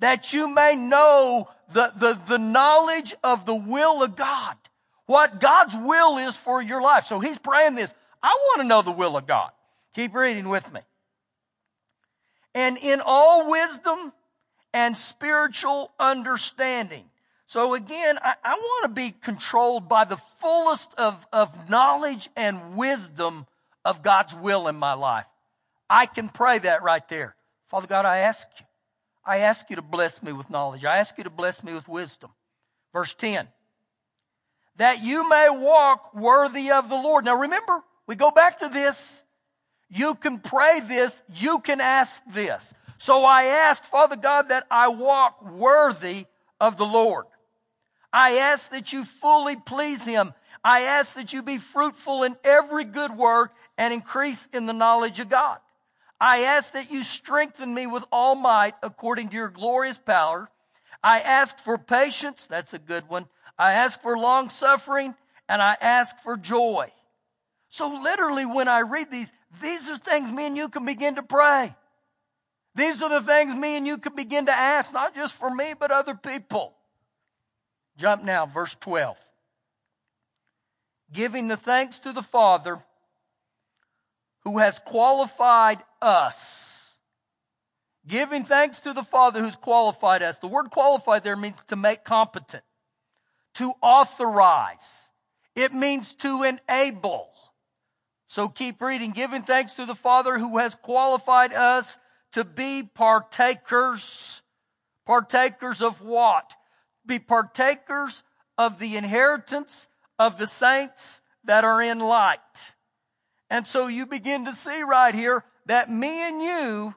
that 0.00 0.32
you 0.32 0.48
may 0.48 0.74
know 0.74 1.48
the, 1.72 1.92
the, 1.96 2.18
the 2.26 2.38
knowledge 2.38 3.14
of 3.22 3.46
the 3.46 3.54
will 3.54 4.02
of 4.02 4.16
God. 4.16 4.56
What 5.06 5.40
God's 5.40 5.76
will 5.76 6.18
is 6.18 6.36
for 6.36 6.62
your 6.62 6.82
life. 6.82 7.06
So 7.06 7.20
he's 7.20 7.38
praying 7.38 7.74
this. 7.74 7.94
I 8.22 8.28
want 8.28 8.62
to 8.62 8.66
know 8.66 8.82
the 8.82 8.90
will 8.90 9.16
of 9.16 9.26
God. 9.26 9.50
Keep 9.94 10.14
reading 10.14 10.48
with 10.48 10.72
me. 10.72 10.80
And 12.54 12.76
in 12.78 13.00
all 13.04 13.48
wisdom 13.48 14.12
and 14.72 14.96
spiritual 14.96 15.92
understanding. 15.98 17.04
So 17.46 17.74
again, 17.74 18.18
I, 18.22 18.34
I 18.44 18.54
want 18.54 18.84
to 18.84 18.88
be 19.00 19.10
controlled 19.10 19.88
by 19.88 20.04
the 20.04 20.16
fullest 20.16 20.92
of, 20.94 21.26
of 21.32 21.68
knowledge 21.68 22.28
and 22.36 22.76
wisdom 22.76 23.46
of 23.84 24.02
God's 24.02 24.34
will 24.34 24.68
in 24.68 24.76
my 24.76 24.92
life. 24.92 25.26
I 25.88 26.06
can 26.06 26.28
pray 26.28 26.60
that 26.60 26.84
right 26.84 27.06
there. 27.08 27.34
Father 27.66 27.88
God, 27.88 28.04
I 28.04 28.18
ask 28.18 28.46
you 28.58 28.66
I 29.24 29.38
ask 29.38 29.68
you 29.70 29.76
to 29.76 29.82
bless 29.82 30.22
me 30.22 30.32
with 30.32 30.50
knowledge. 30.50 30.84
I 30.84 30.98
ask 30.98 31.16
you 31.18 31.24
to 31.24 31.30
bless 31.30 31.62
me 31.62 31.74
with 31.74 31.88
wisdom. 31.88 32.30
Verse 32.92 33.14
10. 33.14 33.48
That 34.76 35.02
you 35.02 35.28
may 35.28 35.48
walk 35.50 36.14
worthy 36.14 36.70
of 36.70 36.88
the 36.88 36.96
Lord. 36.96 37.24
Now 37.24 37.36
remember, 37.36 37.82
we 38.06 38.16
go 38.16 38.30
back 38.30 38.58
to 38.60 38.68
this. 38.68 39.24
You 39.88 40.14
can 40.14 40.38
pray 40.38 40.80
this. 40.80 41.22
You 41.34 41.60
can 41.60 41.80
ask 41.80 42.22
this. 42.32 42.72
So 42.98 43.24
I 43.24 43.44
ask, 43.44 43.84
Father 43.84 44.16
God, 44.16 44.48
that 44.48 44.66
I 44.70 44.88
walk 44.88 45.44
worthy 45.50 46.26
of 46.60 46.76
the 46.76 46.86
Lord. 46.86 47.26
I 48.12 48.38
ask 48.38 48.70
that 48.70 48.92
you 48.92 49.04
fully 49.04 49.56
please 49.56 50.04
Him. 50.04 50.34
I 50.62 50.82
ask 50.82 51.14
that 51.14 51.32
you 51.32 51.42
be 51.42 51.58
fruitful 51.58 52.22
in 52.22 52.36
every 52.44 52.84
good 52.84 53.16
work 53.16 53.54
and 53.78 53.94
increase 53.94 54.46
in 54.52 54.66
the 54.66 54.72
knowledge 54.72 55.20
of 55.20 55.28
God. 55.28 55.58
I 56.20 56.40
ask 56.40 56.72
that 56.74 56.90
you 56.90 57.02
strengthen 57.02 57.72
me 57.72 57.86
with 57.86 58.04
all 58.12 58.34
might 58.34 58.74
according 58.82 59.30
to 59.30 59.36
your 59.36 59.48
glorious 59.48 59.96
power. 59.96 60.50
I 61.02 61.20
ask 61.20 61.58
for 61.58 61.78
patience. 61.78 62.46
That's 62.46 62.74
a 62.74 62.78
good 62.78 63.08
one. 63.08 63.26
I 63.58 63.72
ask 63.72 64.00
for 64.02 64.18
long 64.18 64.50
suffering 64.50 65.14
and 65.48 65.62
I 65.62 65.76
ask 65.80 66.18
for 66.20 66.36
joy. 66.36 66.92
So 67.70 67.88
literally 67.88 68.44
when 68.44 68.68
I 68.68 68.80
read 68.80 69.10
these, 69.10 69.32
these 69.62 69.88
are 69.88 69.96
things 69.96 70.30
me 70.30 70.46
and 70.46 70.56
you 70.56 70.68
can 70.68 70.84
begin 70.84 71.14
to 71.14 71.22
pray. 71.22 71.74
These 72.74 73.02
are 73.02 73.08
the 73.08 73.22
things 73.22 73.54
me 73.54 73.76
and 73.76 73.86
you 73.86 73.96
can 73.96 74.14
begin 74.14 74.46
to 74.46 74.52
ask, 74.52 74.92
not 74.92 75.14
just 75.14 75.34
for 75.34 75.52
me, 75.52 75.74
but 75.78 75.90
other 75.90 76.14
people. 76.14 76.74
Jump 77.96 78.24
now, 78.24 78.46
verse 78.46 78.76
12. 78.80 79.18
Giving 81.12 81.48
the 81.48 81.56
thanks 81.56 81.98
to 82.00 82.12
the 82.12 82.22
Father 82.22 82.82
who 84.44 84.58
has 84.58 84.78
qualified 84.78 85.82
us. 86.02 86.96
Giving 88.06 88.44
thanks 88.44 88.80
to 88.80 88.92
the 88.92 89.02
Father 89.02 89.40
who's 89.40 89.56
qualified 89.56 90.22
us. 90.22 90.38
The 90.38 90.48
word 90.48 90.70
qualified 90.70 91.22
there 91.22 91.36
means 91.36 91.56
to 91.68 91.76
make 91.76 92.04
competent, 92.04 92.64
to 93.54 93.72
authorize. 93.82 95.10
It 95.54 95.74
means 95.74 96.14
to 96.14 96.42
enable. 96.42 97.28
So 98.28 98.48
keep 98.48 98.80
reading. 98.80 99.10
Giving 99.10 99.42
thanks 99.42 99.74
to 99.74 99.84
the 99.84 99.94
Father 99.94 100.38
who 100.38 100.58
has 100.58 100.74
qualified 100.74 101.52
us 101.52 101.98
to 102.32 102.44
be 102.44 102.88
partakers, 102.94 104.40
Partakers 105.10 105.82
of 105.82 106.02
what? 106.02 106.54
Be 107.04 107.18
partakers 107.18 108.22
of 108.56 108.78
the 108.78 108.96
inheritance 108.96 109.88
of 110.20 110.38
the 110.38 110.46
saints 110.46 111.20
that 111.42 111.64
are 111.64 111.82
in 111.82 111.98
light. 111.98 112.38
And 113.50 113.66
so 113.66 113.88
you 113.88 114.06
begin 114.06 114.44
to 114.44 114.54
see 114.54 114.82
right 114.82 115.12
here 115.12 115.44
that 115.66 115.90
me 115.90 116.08
and 116.08 116.42
you 116.42 116.94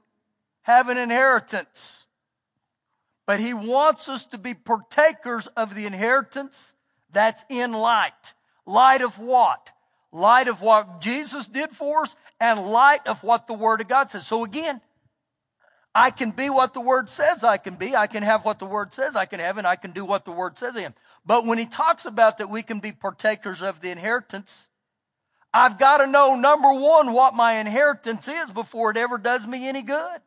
have 0.63 0.89
an 0.89 0.98
inheritance. 0.98 2.08
But 3.25 3.39
he 3.39 3.53
wants 3.53 4.10
us 4.10 4.25
to 4.27 4.38
be 4.38 4.53
partakers 4.53 5.48
of 5.55 5.75
the 5.75 5.86
inheritance 5.86 6.74
that's 7.12 7.46
in 7.50 7.72
light. 7.72 8.34
Light 8.65 9.01
of 9.01 9.20
what? 9.20 9.72
Light 10.12 10.48
of 10.48 10.62
what 10.62 11.01
Jesus 11.01 11.48
did 11.48 11.72
for 11.72 12.03
us 12.03 12.15
and 12.39 12.67
light 12.67 13.08
of 13.08 13.24
what 13.24 13.48
the 13.48 13.53
Word 13.53 13.82
of 13.82 13.88
God 13.88 14.12
says. 14.12 14.27
So 14.27 14.43
again, 14.43 14.82
I 15.96 16.10
can 16.10 16.32
be 16.32 16.50
what 16.50 16.74
the 16.74 16.82
Word 16.82 17.10
says 17.10 17.43
I 17.43 17.58
can 17.58 17.75
be. 17.75 17.96
I 17.96 18.08
can 18.08 18.24
have 18.24 18.43
what 18.46 18.60
the 18.60 18.65
Word 18.65 18.93
says 18.93 19.15
I 19.15 19.25
can 19.25 19.39
have, 19.39 19.58
and 19.58 19.67
I 19.67 19.75
can 19.75 19.91
do 19.91 20.03
what 20.03 20.25
the 20.25 20.32
Word 20.32 20.58
says 20.58 20.75
I 20.75 20.82
am. 20.82 20.93
But 21.25 21.46
when 21.46 21.58
he 21.58 21.65
talks 21.65 22.05
about 22.05 22.39
that 22.39 22.50
we 22.50 22.63
can 22.63 22.79
be 22.79 22.91
partakers 22.91 23.62
of 23.62 23.79
the 23.79 23.91
inheritance, 23.91 24.70
I've 25.53 25.77
got 25.77 25.98
to 25.98 26.07
know 26.07 26.36
number 26.36 26.74
one 26.74 27.13
what 27.13 27.36
my 27.36 27.53
inheritance 27.60 28.27
is 28.27 28.50
before 28.50 28.91
it 28.91 28.98
ever 28.98 29.17
does 29.17 29.45
me 29.45 29.67
any 29.67 29.83
good. 29.83 30.22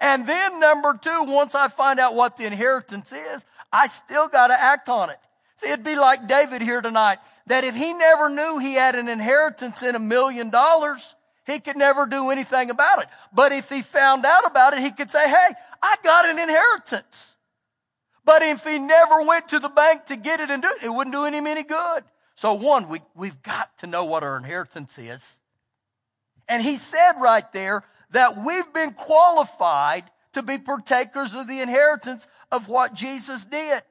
And 0.00 0.26
then 0.26 0.58
number 0.58 0.98
two, 1.00 1.22
once 1.24 1.54
I 1.54 1.68
find 1.68 2.00
out 2.00 2.14
what 2.14 2.36
the 2.36 2.44
inheritance 2.44 3.12
is, 3.12 3.46
I 3.72 3.86
still 3.86 4.28
got 4.28 4.48
to 4.48 4.60
act 4.60 4.88
on 4.88 5.10
it. 5.10 5.18
See, 5.56 5.68
it'd 5.68 5.84
be 5.84 5.94
like 5.94 6.26
David 6.26 6.62
here 6.62 6.80
tonight, 6.80 7.18
that 7.46 7.62
if 7.62 7.76
he 7.76 7.92
never 7.92 8.28
knew 8.28 8.58
he 8.58 8.74
had 8.74 8.96
an 8.96 9.08
inheritance 9.08 9.82
in 9.84 9.94
a 9.94 10.00
million 10.00 10.50
dollars, 10.50 11.14
he 11.46 11.60
could 11.60 11.76
never 11.76 12.06
do 12.06 12.30
anything 12.30 12.70
about 12.70 13.02
it. 13.02 13.08
But 13.32 13.52
if 13.52 13.68
he 13.68 13.82
found 13.82 14.26
out 14.26 14.46
about 14.46 14.74
it, 14.74 14.80
he 14.80 14.90
could 14.90 15.12
say, 15.12 15.28
hey, 15.28 15.54
I 15.80 15.96
got 16.02 16.28
an 16.28 16.40
inheritance. 16.40 17.36
But 18.24 18.42
if 18.42 18.64
he 18.64 18.78
never 18.78 19.22
went 19.22 19.50
to 19.50 19.60
the 19.60 19.68
bank 19.68 20.06
to 20.06 20.16
get 20.16 20.40
it 20.40 20.50
and 20.50 20.60
do 20.62 20.68
it, 20.68 20.86
it 20.86 20.88
wouldn't 20.88 21.14
do 21.14 21.24
him 21.24 21.46
any 21.46 21.62
good. 21.62 22.02
So 22.34 22.54
one, 22.54 22.88
we, 22.88 23.00
we've 23.14 23.42
got 23.42 23.76
to 23.78 23.86
know 23.86 24.04
what 24.04 24.22
our 24.22 24.36
inheritance 24.36 24.98
is. 24.98 25.40
And 26.48 26.62
he 26.62 26.76
said 26.76 27.12
right 27.20 27.50
there 27.52 27.84
that 28.10 28.44
we've 28.44 28.72
been 28.72 28.92
qualified 28.92 30.04
to 30.32 30.42
be 30.42 30.58
partakers 30.58 31.34
of 31.34 31.46
the 31.46 31.60
inheritance 31.60 32.26
of 32.50 32.68
what 32.68 32.94
Jesus 32.94 33.44
did. 33.44 33.82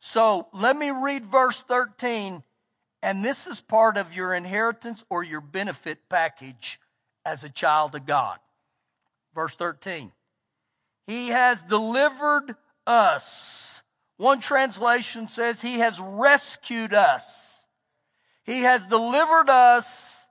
So 0.00 0.48
let 0.52 0.76
me 0.76 0.90
read 0.90 1.24
verse 1.24 1.60
13 1.62 2.42
and 3.02 3.24
this 3.24 3.46
is 3.46 3.60
part 3.60 3.96
of 3.96 4.14
your 4.14 4.34
inheritance 4.34 5.04
or 5.08 5.22
your 5.24 5.40
benefit 5.40 6.08
package 6.08 6.78
as 7.24 7.44
a 7.44 7.48
child 7.48 7.94
of 7.94 8.06
God. 8.06 8.38
Verse 9.34 9.54
13. 9.54 10.12
He 11.06 11.28
has 11.28 11.62
delivered 11.62 12.56
us. 12.86 13.69
One 14.20 14.40
translation 14.40 15.28
says 15.28 15.62
he 15.62 15.78
has 15.78 15.98
rescued 15.98 16.92
us. 16.92 17.64
He 18.44 18.64
has 18.64 18.86
delivered 18.86 19.48
us 19.48 20.26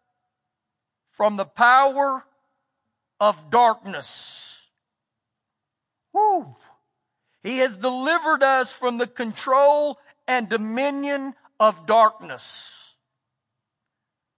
from 1.09 1.37
the 1.37 1.45
power 1.45 2.23
of 3.19 3.49
darkness. 3.49 4.67
Woo. 6.13 6.55
He 7.41 7.57
has 7.57 7.77
delivered 7.77 8.43
us 8.43 8.71
from 8.71 8.99
the 8.99 9.07
control 9.07 9.97
and 10.27 10.47
dominion 10.47 11.33
of 11.59 11.87
darkness. 11.87 12.93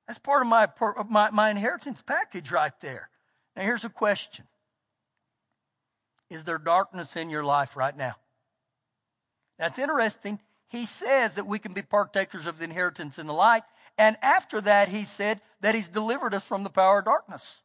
That's 0.07 0.17
part 0.17 0.43
of 0.43 0.47
my, 0.47 0.69
my, 1.09 1.29
my 1.29 1.49
inheritance 1.49 2.01
package 2.01 2.53
right 2.53 2.79
there. 2.79 3.09
Now, 3.57 3.63
here's 3.63 3.83
a 3.83 3.89
question 3.89 4.45
Is 6.29 6.45
there 6.45 6.57
darkness 6.57 7.17
in 7.17 7.29
your 7.29 7.43
life 7.43 7.75
right 7.75 7.97
now? 7.97 8.15
That's 9.61 9.77
interesting. 9.77 10.39
He 10.69 10.87
says 10.87 11.35
that 11.35 11.45
we 11.45 11.59
can 11.59 11.73
be 11.73 11.83
partakers 11.83 12.47
of 12.47 12.57
the 12.57 12.63
inheritance 12.63 13.19
in 13.19 13.27
the 13.27 13.33
light. 13.33 13.61
And 13.95 14.17
after 14.23 14.59
that, 14.59 14.89
he 14.89 15.03
said 15.03 15.39
that 15.61 15.75
he's 15.75 15.87
delivered 15.87 16.33
us 16.33 16.43
from 16.43 16.63
the 16.63 16.71
power 16.71 16.97
of 16.97 17.05
darkness. 17.05 17.61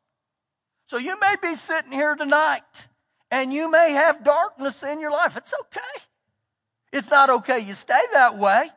So 0.89 0.99
you 0.99 1.19
may 1.19 1.37
be 1.41 1.55
sitting 1.55 1.93
here 1.93 2.15
tonight 2.15 2.61
and 3.31 3.51
you 3.51 3.71
may 3.71 3.93
have 3.93 4.23
darkness 4.23 4.83
in 4.83 5.01
your 5.01 5.11
life. 5.11 5.39
It's 5.39 5.55
okay. 5.59 6.05
It's 6.93 7.11
not 7.11 7.31
okay 7.31 7.61
you 7.61 7.73
stay 7.73 8.03
that 8.13 8.37
way 8.37 8.69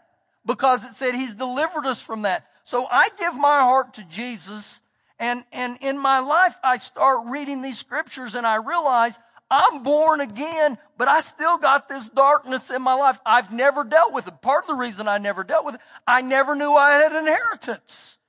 because 0.46 0.86
it 0.86 0.94
said 0.94 1.14
he's 1.14 1.36
delivered 1.36 1.86
us 1.86 2.02
from 2.02 2.22
that. 2.22 2.48
So 2.64 2.88
I 2.90 3.10
give 3.18 3.36
my 3.36 3.60
heart 3.60 3.96
to 3.96 4.06
Jesus 4.06 4.80
and, 5.20 5.44
and 5.52 5.78
in 5.82 5.98
my 5.98 6.20
life, 6.20 6.56
I 6.64 6.78
start 6.78 7.28
reading 7.28 7.62
these 7.62 7.78
scriptures 7.78 8.36
and 8.36 8.48
I 8.48 8.56
realize 8.56 9.20
I'm 9.52 9.84
born 9.84 10.22
again, 10.22 10.78
but 10.98 11.08
I 11.08 11.22
still 11.22 11.58
got 11.58 11.90
this 11.90 12.10
darkness 12.10 12.70
in 12.70 12.82
my 12.82 12.94
life. 12.94 13.20
I've 13.26 13.52
never 13.52 13.84
dealt 13.84 14.14
with 14.14 14.28
it. 14.28 14.42
Part 14.42 14.66
of 14.66 14.68
the 14.68 14.76
reason 14.76 15.08
I 15.08 15.18
never 15.18 15.44
dealt 15.44 15.66
with 15.66 15.76
it, 15.76 15.82
I 16.06 16.22
never 16.22 16.56
knew 16.56 16.74
I 16.74 16.92
had 16.92 17.12
an 17.12 17.28
inheritance. 17.28 18.20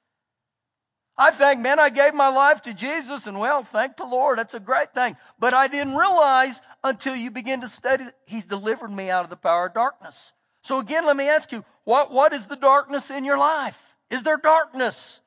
I 1.19 1.31
think, 1.31 1.61
man, 1.61 1.79
I 1.79 1.91
gave 1.91 2.15
my 2.15 2.29
life 2.29 2.63
to 2.63 2.73
Jesus 2.73 3.27
and 3.27 3.39
well, 3.39 3.63
thank 3.63 3.99
the 3.99 4.07
Lord. 4.07 4.39
That's 4.39 4.55
a 4.55 4.61
great 4.61 4.95
thing. 4.95 5.19
But 5.39 5.53
I 5.53 5.69
didn't 5.69 5.95
realize 5.95 6.63
until 6.83 7.15
you 7.15 7.31
begin 7.31 7.61
to 7.61 7.69
study, 7.69 8.05
He's 8.25 8.47
delivered 8.47 8.91
me 8.91 9.11
out 9.11 9.25
of 9.25 9.31
the 9.31 9.37
power 9.37 9.67
of 9.67 9.75
darkness. 9.75 10.33
So 10.63 10.79
again, 10.79 11.05
let 11.05 11.17
me 11.17 11.29
ask 11.29 11.53
you, 11.53 11.65
what, 11.85 12.11
what 12.11 12.33
is 12.33 12.47
the 12.47 12.57
darkness 12.57 13.11
in 13.11 13.27
your 13.27 13.37
life? 13.37 13.97
Is 14.11 14.23
there 14.23 14.39
darkness? 14.39 15.21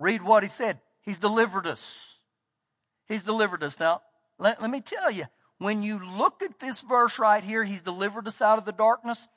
Read 0.00 0.22
what 0.22 0.42
he 0.42 0.48
said. 0.48 0.80
He's 1.02 1.18
delivered 1.18 1.66
us. 1.66 2.18
He's 3.06 3.22
delivered 3.22 3.62
us. 3.62 3.78
Now, 3.78 4.02
let, 4.40 4.60
let 4.60 4.70
me 4.70 4.80
tell 4.80 5.10
you, 5.10 5.24
when 5.58 5.82
you 5.82 6.00
look 6.16 6.42
at 6.42 6.58
this 6.58 6.80
verse 6.80 7.18
right 7.18 7.44
here, 7.44 7.64
he's 7.64 7.82
delivered 7.82 8.26
us 8.26 8.40
out 8.40 8.58
of 8.58 8.64
the 8.64 8.72
darkness. 8.72 9.28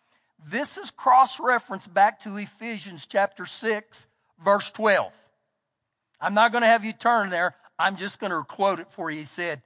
This 0.50 0.78
is 0.78 0.90
cross 0.90 1.40
reference 1.40 1.86
back 1.88 2.20
to 2.22 2.38
Ephesians 2.38 3.06
chapter 3.06 3.46
6, 3.46 4.08
verse 4.44 4.72
12. 4.72 5.14
I'm 6.20 6.34
not 6.34 6.52
going 6.52 6.62
to 6.62 6.68
have 6.68 6.86
you 6.86 6.94
turn 6.94 7.30
there. 7.30 7.56
I'm 7.78 7.98
just 7.98 8.20
going 8.20 8.32
to 8.32 8.44
quote 8.44 8.80
it 8.80 8.92
for 8.92 9.12
you. 9.12 9.20
He 9.20 9.26
said, 9.26 9.62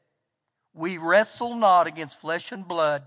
We 0.73 0.97
wrestle 0.97 1.55
not 1.55 1.87
against 1.87 2.19
flesh 2.19 2.51
and 2.51 2.67
blood 2.67 3.03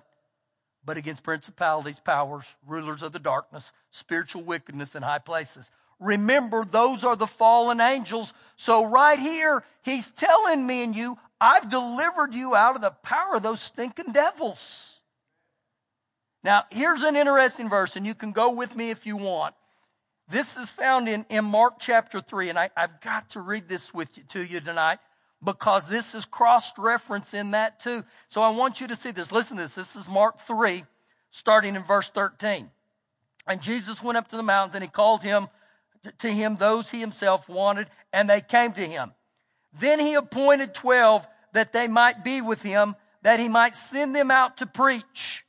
but 0.85 0.97
against 0.97 1.23
principalities, 1.23 2.01
powers, 2.01 2.55
rulers 2.67 3.03
of 3.03 3.13
the 3.13 3.19
darkness, 3.19 3.73
spiritual 3.91 4.43
wickedness 4.43 4.95
in 4.95 5.03
high 5.03 5.19
places. 5.19 5.71
Remember, 5.99 6.65
those 6.65 7.05
are 7.05 7.17
the 7.17 7.27
fallen 7.27 7.81
angels. 7.81 8.33
So 8.57 8.85
right 8.85 9.19
here, 9.19 9.63
he's 9.83 10.11
telling 10.11 10.67
me 10.67 10.83
and 10.83 10.97
you, 10.97 11.19
I've 11.41 11.71
delivered 11.71 12.35
you 12.35 12.55
out 12.55 12.77
of 12.77 12.83
the 12.83 12.91
power 12.91 13.37
of 13.37 13.43
those 13.43 13.61
stinking 13.61 14.13
devils. 14.13 15.01
Now, 16.43 16.65
here's 16.71 17.03
an 17.03 17.17
interesting 17.17 17.69
verse, 17.69 17.97
and 17.97 18.07
you 18.07 18.15
can 18.15 18.33
go 18.33 18.51
with 18.51 18.77
me 18.77 18.91
if 18.91 19.07
you 19.07 19.17
want. 19.17 19.55
This 20.29 20.57
is 20.57 20.71
found 20.71 21.09
in, 21.09 21.27
in 21.29 21.45
Mark 21.45 21.75
chapter 21.79 22.21
3, 22.21 22.51
and 22.51 22.59
I, 22.59 22.71
have 22.77 23.01
got 23.01 23.31
to 23.31 23.41
read 23.41 23.69
this 23.69 23.93
with 23.93 24.17
you, 24.17 24.25
to 24.29 24.45
you 24.45 24.61
tonight 24.61 24.99
because 25.43 25.89
this 25.89 26.15
is 26.15 26.25
cross 26.25 26.77
reference 26.79 27.35
in 27.35 27.53
that 27.53 27.81
too. 27.81 28.05
So 28.29 28.43
I 28.43 28.51
want 28.51 28.81
you 28.81 28.87
to 28.89 28.97
see 28.97 29.11
this. 29.11 29.33
Listen 29.33 29.57
to 29.57 29.65
this. 29.65 29.75
This 29.75 29.97
is 29.97 30.09
Mark 30.09 30.39
3, 30.41 30.85
starting 31.31 31.77
in 31.77 31.83
verse 31.83 32.11
13. 32.11 32.71
And 33.47 33.63
Jesus 33.63 34.03
went 34.03 34.19
up 34.19 34.29
to 34.29 34.37
the 34.37 34.43
mountains 34.43 34.75
and 34.75 34.85
he 34.85 34.91
called 34.91 35.23
him 35.23 35.49
to 36.19 36.29
him 36.29 36.57
those 36.57 36.91
he 36.91 37.01
himself 37.01 37.49
wanted, 37.49 37.89
and 38.13 38.29
they 38.29 38.41
came 38.41 38.73
to 38.73 38.87
him. 38.87 39.13
Then 39.79 40.01
he 40.01 40.15
appointed 40.15 40.75
12 40.75 41.27
that 41.53 41.73
they 41.73 41.87
might 41.87 42.25
be 42.25 42.41
with 42.41 42.63
him, 42.63 42.97
that 43.23 43.41
he 43.41 43.49
might 43.49 43.77
send 43.77 44.15
them 44.15 44.31
out 44.31 44.57
to 44.59 44.67
preach 44.67 45.45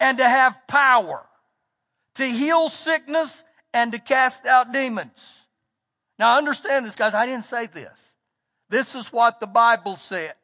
and 0.00 0.18
to 0.18 0.28
have 0.28 0.58
power 0.66 1.24
to 2.14 2.26
heal 2.26 2.68
sickness 2.68 3.44
and 3.72 3.92
to 3.92 3.98
cast 3.98 4.46
out 4.46 4.72
demons. 4.72 5.46
Now 6.18 6.38
understand 6.38 6.86
this, 6.86 6.94
guys. 6.94 7.14
I 7.14 7.26
didn't 7.26 7.44
say 7.44 7.66
this. 7.66 8.14
This 8.70 8.94
is 8.94 9.12
what 9.12 9.40
the 9.40 9.46
Bible 9.46 9.96
said. 9.96 10.34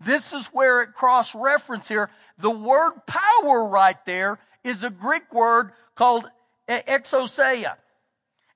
This 0.00 0.32
is 0.32 0.46
where 0.48 0.82
it 0.82 0.94
cross 0.94 1.34
reference 1.34 1.88
here. 1.88 2.10
The 2.38 2.50
word 2.50 2.92
power 3.06 3.66
right 3.68 4.04
there 4.04 4.38
is 4.64 4.82
a 4.82 4.90
Greek 4.90 5.32
word 5.32 5.72
called 5.94 6.28
exousia. 6.68 7.76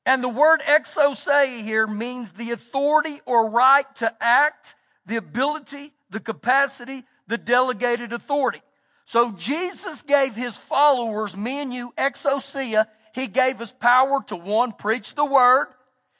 And 0.07 0.23
the 0.23 0.29
word 0.29 0.63
exousia 0.67 1.63
here 1.63 1.89
means 1.89 2.33
the 2.33 2.53
authority 2.53 3.21
or 3.27 3.51
right 3.51 3.93
to 3.97 4.15
act, 4.21 4.77
the 5.05 5.17
ability, 5.17 5.93
the 6.11 6.21
capacity, 6.21 7.05
the 7.27 7.37
delegated 7.37 8.13
authority. 8.13 8.63
So 9.05 9.33
Jesus 9.33 10.03
gave 10.03 10.37
his 10.37 10.57
followers, 10.57 11.37
me 11.37 11.61
and 11.61 11.75
you, 11.75 11.93
exousia. 11.99 12.87
He 13.15 13.27
gave 13.27 13.61
us 13.61 13.73
power 13.73 14.23
to 14.29 14.37
one, 14.37 14.73
preach 14.73 15.17
the 15.17 15.25
word. 15.25 15.67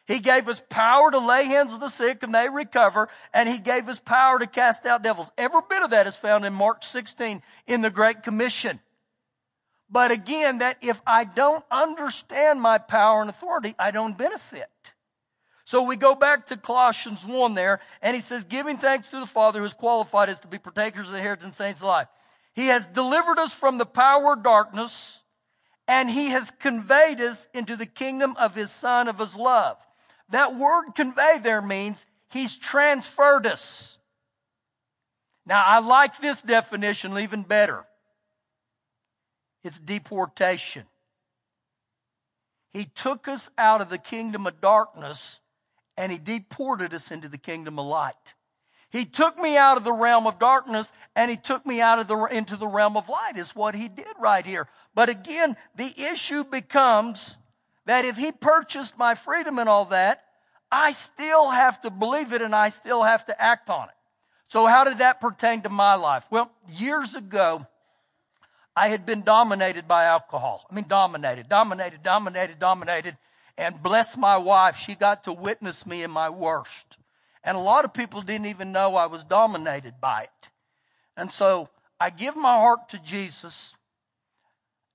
He 0.07 0.19
gave 0.19 0.49
us 0.49 0.63
power 0.69 1.11
to 1.11 1.19
lay 1.19 1.45
hands 1.45 1.73
on 1.73 1.81
the 1.81 1.89
sick 1.89 2.23
and 2.23 2.35
they 2.35 2.49
recover, 2.49 3.09
and 3.35 3.49
He 3.49 3.59
gave 3.59 3.89
us 3.89 3.99
power 3.99 4.39
to 4.39 4.47
cast 4.47 4.87
out 4.87 5.03
devils. 5.03 5.31
Every 5.37 5.63
bit 5.69 5.83
of 5.83 5.91
that 5.91 6.07
is 6.07 6.17
found 6.17 6.45
in 6.45 6.53
Mark 6.53 6.85
16 6.85 7.43
in 7.67 7.81
the 7.83 7.91
Great 7.91 8.23
Commission. 8.23 8.79
But 9.89 10.11
again, 10.11 10.59
that 10.59 10.79
if 10.81 11.01
I 11.07 11.25
don't 11.25 11.65
understand 11.71 12.61
my 12.61 12.79
power 12.79 13.21
and 13.21 13.31
authority, 13.31 13.75
I 13.79 13.91
don't 13.93 14.19
benefit. 14.19 14.69
So 15.65 15.83
we 15.83 15.97
go 15.97 16.15
back 16.15 16.47
to 16.47 16.57
Colossians 16.57 17.27
1 17.27 17.55
there, 17.55 17.81
and 18.01 18.15
he 18.15 18.23
says, 18.23 18.45
giving 18.45 18.77
thanks 18.77 19.11
to 19.11 19.21
the 19.21 19.27
Father 19.27 19.59
who 19.59 19.65
has 19.65 19.75
qualified 19.75 20.29
us 20.29 20.41
to 20.41 20.49
be 20.49 20.59
partakers 20.59 21.07
of 21.07 21.13
the 21.13 21.19
inheritance 21.19 21.55
of 21.61 21.67
saints' 21.67 21.83
life. 21.83 22.09
He 22.55 22.69
has 22.69 22.87
delivered 22.87 23.39
us 23.39 23.53
from 23.53 23.79
the 23.79 23.87
power 23.87 24.35
of 24.35 24.43
darkness, 24.43 25.23
and 25.89 26.11
he 26.11 26.29
has 26.29 26.51
conveyed 26.53 27.21
us 27.21 27.49
into 27.53 27.77
the 27.77 27.87
kingdom 27.87 28.37
of 28.39 28.55
his 28.55 28.71
Son 28.71 29.09
of 29.09 29.19
his 29.19 29.37
love. 29.37 29.77
That 30.31 30.57
word 30.57 30.93
convey 30.95 31.39
there 31.43 31.63
means 31.63 32.07
he's 32.29 32.57
transferred 32.57 33.47
us. 33.47 33.99
Now 35.45 35.63
I 35.65 35.79
like 35.79 36.21
this 36.21 36.43
definition 36.43 37.17
even 37.19 37.43
better. 37.43 37.87
It's 39.65 39.79
deportation. 39.79 40.85
He 42.73 42.85
took 42.85 43.27
us 43.27 43.51
out 43.57 43.81
of 43.81 43.89
the 43.89 43.99
kingdom 43.99 44.47
of 44.47 44.61
darkness 44.61 45.41
and 45.97 46.13
he 46.13 46.19
deported 46.19 46.93
us 46.93 47.11
into 47.11 47.29
the 47.29 47.39
kingdom 47.39 47.79
of 47.79 47.87
light. 47.87 48.35
He 48.91 49.05
took 49.05 49.39
me 49.39 49.57
out 49.57 49.77
of 49.77 49.85
the 49.85 49.93
realm 49.93 50.27
of 50.27 50.39
darkness 50.39 50.93
and 51.15 51.31
he 51.31 51.37
took 51.37 51.67
me 51.67 51.81
out 51.81 51.99
of 51.99 52.07
the, 52.07 52.17
into 52.27 52.57
the 52.57 52.67
realm 52.67 52.97
of 52.97 53.09
light 53.09 53.37
is 53.37 53.57
what 53.57 53.75
he 53.75 53.89
did 53.89 54.15
right 54.19 54.45
here. 54.45 54.69
But 54.95 55.09
again, 55.09 55.57
the 55.75 55.93
issue 56.01 56.45
becomes 56.45 57.37
that 57.87 58.05
if 58.05 58.17
he 58.17 58.33
purchased 58.33 58.99
my 58.99 59.15
freedom 59.15 59.59
and 59.59 59.69
all 59.69 59.87
that, 59.87 60.23
I 60.71 60.93
still 60.93 61.51
have 61.51 61.81
to 61.83 61.91
believe 61.91 62.33
it 62.33 62.43
and 62.43 62.55
I 62.55 62.69
still 62.69 63.03
have 63.03 63.25
to 63.27 63.43
act 63.43 63.71
on 63.71 63.89
it. 63.89 63.95
So 64.49 64.67
how 64.67 64.85
did 64.85 64.99
that 64.99 65.21
pertain 65.21 65.63
to 65.63 65.69
my 65.69 65.95
life? 65.95 66.27
Well, 66.31 66.51
years 66.69 67.15
ago, 67.15 67.67
I 68.77 68.89
had 68.89 69.07
been 69.07 69.23
dominated 69.23 69.89
by 69.89 70.05
alcohol. 70.05 70.67
I 70.71 70.75
mean, 70.75 70.85
dominated, 70.87 71.49
dominated, 71.49 72.03
dominated, 72.03 72.59
dominated 72.59 73.17
and 73.59 73.83
bless 73.83 74.17
my 74.17 74.37
wife, 74.37 74.77
she 74.77 74.95
got 74.95 75.25
to 75.25 75.33
witness 75.33 75.87
me 75.87 76.03
in 76.03 76.11
my 76.11 76.29
worst. 76.29 76.99
And 77.43 77.57
a 77.57 77.61
lot 77.61 77.85
of 77.85 77.95
people 77.95 78.21
didn't 78.21 78.47
even 78.47 78.73
know 78.73 78.97
I 78.97 79.07
was 79.07 79.25
dominated 79.25 79.95
by 80.01 80.23
it. 80.25 80.51
And 81.17 81.31
so 81.31 81.71
I 81.99 82.11
give 82.11 82.37
my 82.37 82.57
heart 82.57 82.91
to 82.91 82.99
Jesus. 82.99 83.75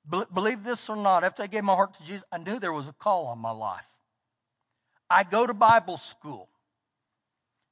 Believe 0.07 0.63
this 0.63 0.89
or 0.89 0.95
not, 0.95 1.23
after 1.23 1.41
I 1.41 1.47
gave 1.47 1.63
my 1.63 1.73
heart 1.73 1.95
to 1.95 2.03
Jesus, 2.03 2.25
I 2.31 2.38
knew 2.38 2.59
there 2.59 2.73
was 2.73 2.88
a 2.88 2.93
call 2.93 3.27
on 3.27 3.39
my 3.39 3.51
life. 3.51 3.88
I 5.09 5.23
go 5.23 5.47
to 5.47 5.53
Bible 5.53 5.97
school. 5.97 6.47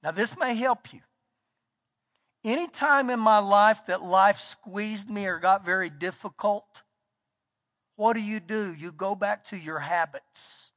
Now, 0.02 0.12
this 0.12 0.38
may 0.38 0.56
help 0.56 0.94
you. 0.94 1.02
Any 2.44 2.68
time 2.68 3.10
in 3.10 3.20
my 3.20 3.40
life 3.40 3.86
that 3.88 4.02
life 4.02 4.40
squeezed 4.40 5.10
me 5.10 5.26
or 5.26 5.40
got 5.40 5.66
very 5.66 5.90
difficult, 5.90 6.84
what 7.96 8.14
do 8.14 8.22
you 8.22 8.40
do? 8.40 8.74
You 8.74 8.94
go 8.94 9.14
back 9.14 9.44
to 9.46 9.58
your 9.58 9.80
habits. 9.80 10.72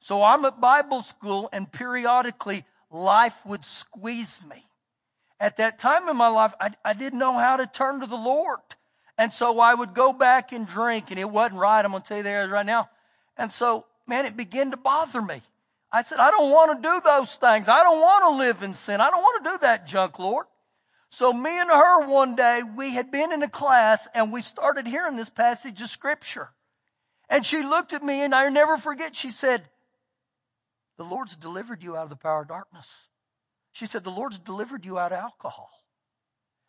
So 0.00 0.22
I'm 0.22 0.44
at 0.44 0.60
Bible 0.60 1.02
school 1.02 1.48
and 1.52 1.70
periodically 1.70 2.64
life 2.90 3.44
would 3.44 3.64
squeeze 3.64 4.40
me. 4.48 4.66
At 5.38 5.58
that 5.58 5.78
time 5.78 6.08
in 6.08 6.16
my 6.16 6.28
life, 6.28 6.54
I, 6.58 6.70
I 6.84 6.94
didn't 6.94 7.18
know 7.18 7.34
how 7.34 7.58
to 7.58 7.66
turn 7.66 8.00
to 8.00 8.06
the 8.06 8.16
Lord. 8.16 8.60
And 9.18 9.32
so 9.32 9.60
I 9.60 9.74
would 9.74 9.94
go 9.94 10.12
back 10.12 10.52
and 10.52 10.66
drink 10.66 11.10
and 11.10 11.18
it 11.18 11.28
wasn't 11.28 11.60
right. 11.60 11.84
I'm 11.84 11.90
going 11.90 12.02
to 12.02 12.08
tell 12.08 12.16
you 12.18 12.22
there 12.22 12.48
right 12.48 12.64
now. 12.64 12.88
And 13.36 13.52
so, 13.52 13.84
man, 14.06 14.24
it 14.24 14.36
began 14.36 14.70
to 14.70 14.76
bother 14.78 15.20
me. 15.20 15.42
I 15.92 16.02
said, 16.02 16.18
I 16.18 16.30
don't 16.30 16.50
want 16.50 16.82
to 16.82 16.88
do 16.88 17.00
those 17.04 17.36
things. 17.36 17.68
I 17.68 17.82
don't 17.82 18.00
want 18.00 18.24
to 18.24 18.38
live 18.38 18.62
in 18.62 18.74
sin. 18.74 19.00
I 19.00 19.10
don't 19.10 19.22
want 19.22 19.44
to 19.44 19.50
do 19.50 19.58
that 19.58 19.86
junk, 19.86 20.18
Lord. 20.18 20.46
So 21.14 21.32
me 21.32 21.60
and 21.60 21.70
her 21.70 22.06
one 22.08 22.34
day, 22.34 22.62
we 22.76 22.94
had 22.94 23.12
been 23.12 23.32
in 23.32 23.44
a 23.44 23.48
class 23.48 24.08
and 24.14 24.32
we 24.32 24.42
started 24.42 24.88
hearing 24.88 25.16
this 25.16 25.28
passage 25.28 25.80
of 25.80 25.88
scripture. 25.88 26.48
And 27.28 27.46
she 27.46 27.62
looked 27.62 27.92
at 27.92 28.02
me 28.02 28.22
and 28.22 28.34
I 28.34 28.48
never 28.48 28.78
forget, 28.78 29.14
she 29.14 29.30
said, 29.30 29.68
the 30.96 31.04
Lord's 31.04 31.36
delivered 31.36 31.84
you 31.84 31.96
out 31.96 32.02
of 32.02 32.10
the 32.10 32.16
power 32.16 32.42
of 32.42 32.48
darkness. 32.48 32.88
She 33.70 33.86
said, 33.86 34.02
The 34.02 34.10
Lord's 34.10 34.40
delivered 34.40 34.84
you 34.84 34.98
out 34.98 35.12
of 35.12 35.18
alcohol. 35.18 35.70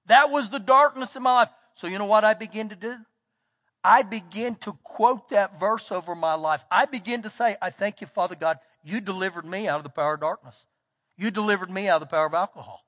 That 0.06 0.30
was 0.30 0.50
the 0.50 0.60
darkness 0.60 1.16
in 1.16 1.24
my 1.24 1.34
life. 1.34 1.50
So, 1.74 1.88
you 1.88 1.98
know 1.98 2.06
what 2.06 2.24
I 2.24 2.36
began 2.36 2.70
to 2.70 2.76
do? 2.76 2.96
I 3.84 4.04
began 4.04 4.56
to 4.58 4.74
quote 4.84 5.30
that 5.30 5.60
verse 5.60 5.92
over 5.92 6.16
my 6.16 6.36
life. 6.36 6.66
I 6.72 6.86
began 6.86 7.24
to 7.24 7.30
say, 7.30 7.58
I 7.62 7.72
thank 7.72 8.00
you, 8.00 8.08
Father 8.08 8.36
God, 8.36 8.58
you 8.84 9.02
delivered 9.02 9.46
me 9.46 9.68
out 9.68 9.78
of 9.78 9.84
the 9.84 9.90
power 9.90 10.16
of 10.16 10.22
darkness. 10.22 10.66
You 11.18 11.32
delivered 11.32 11.72
me 11.72 11.88
out 11.88 12.02
of 12.02 12.08
the 12.08 12.12
power 12.12 12.28
of 12.28 12.34
alcohol. 12.34 12.85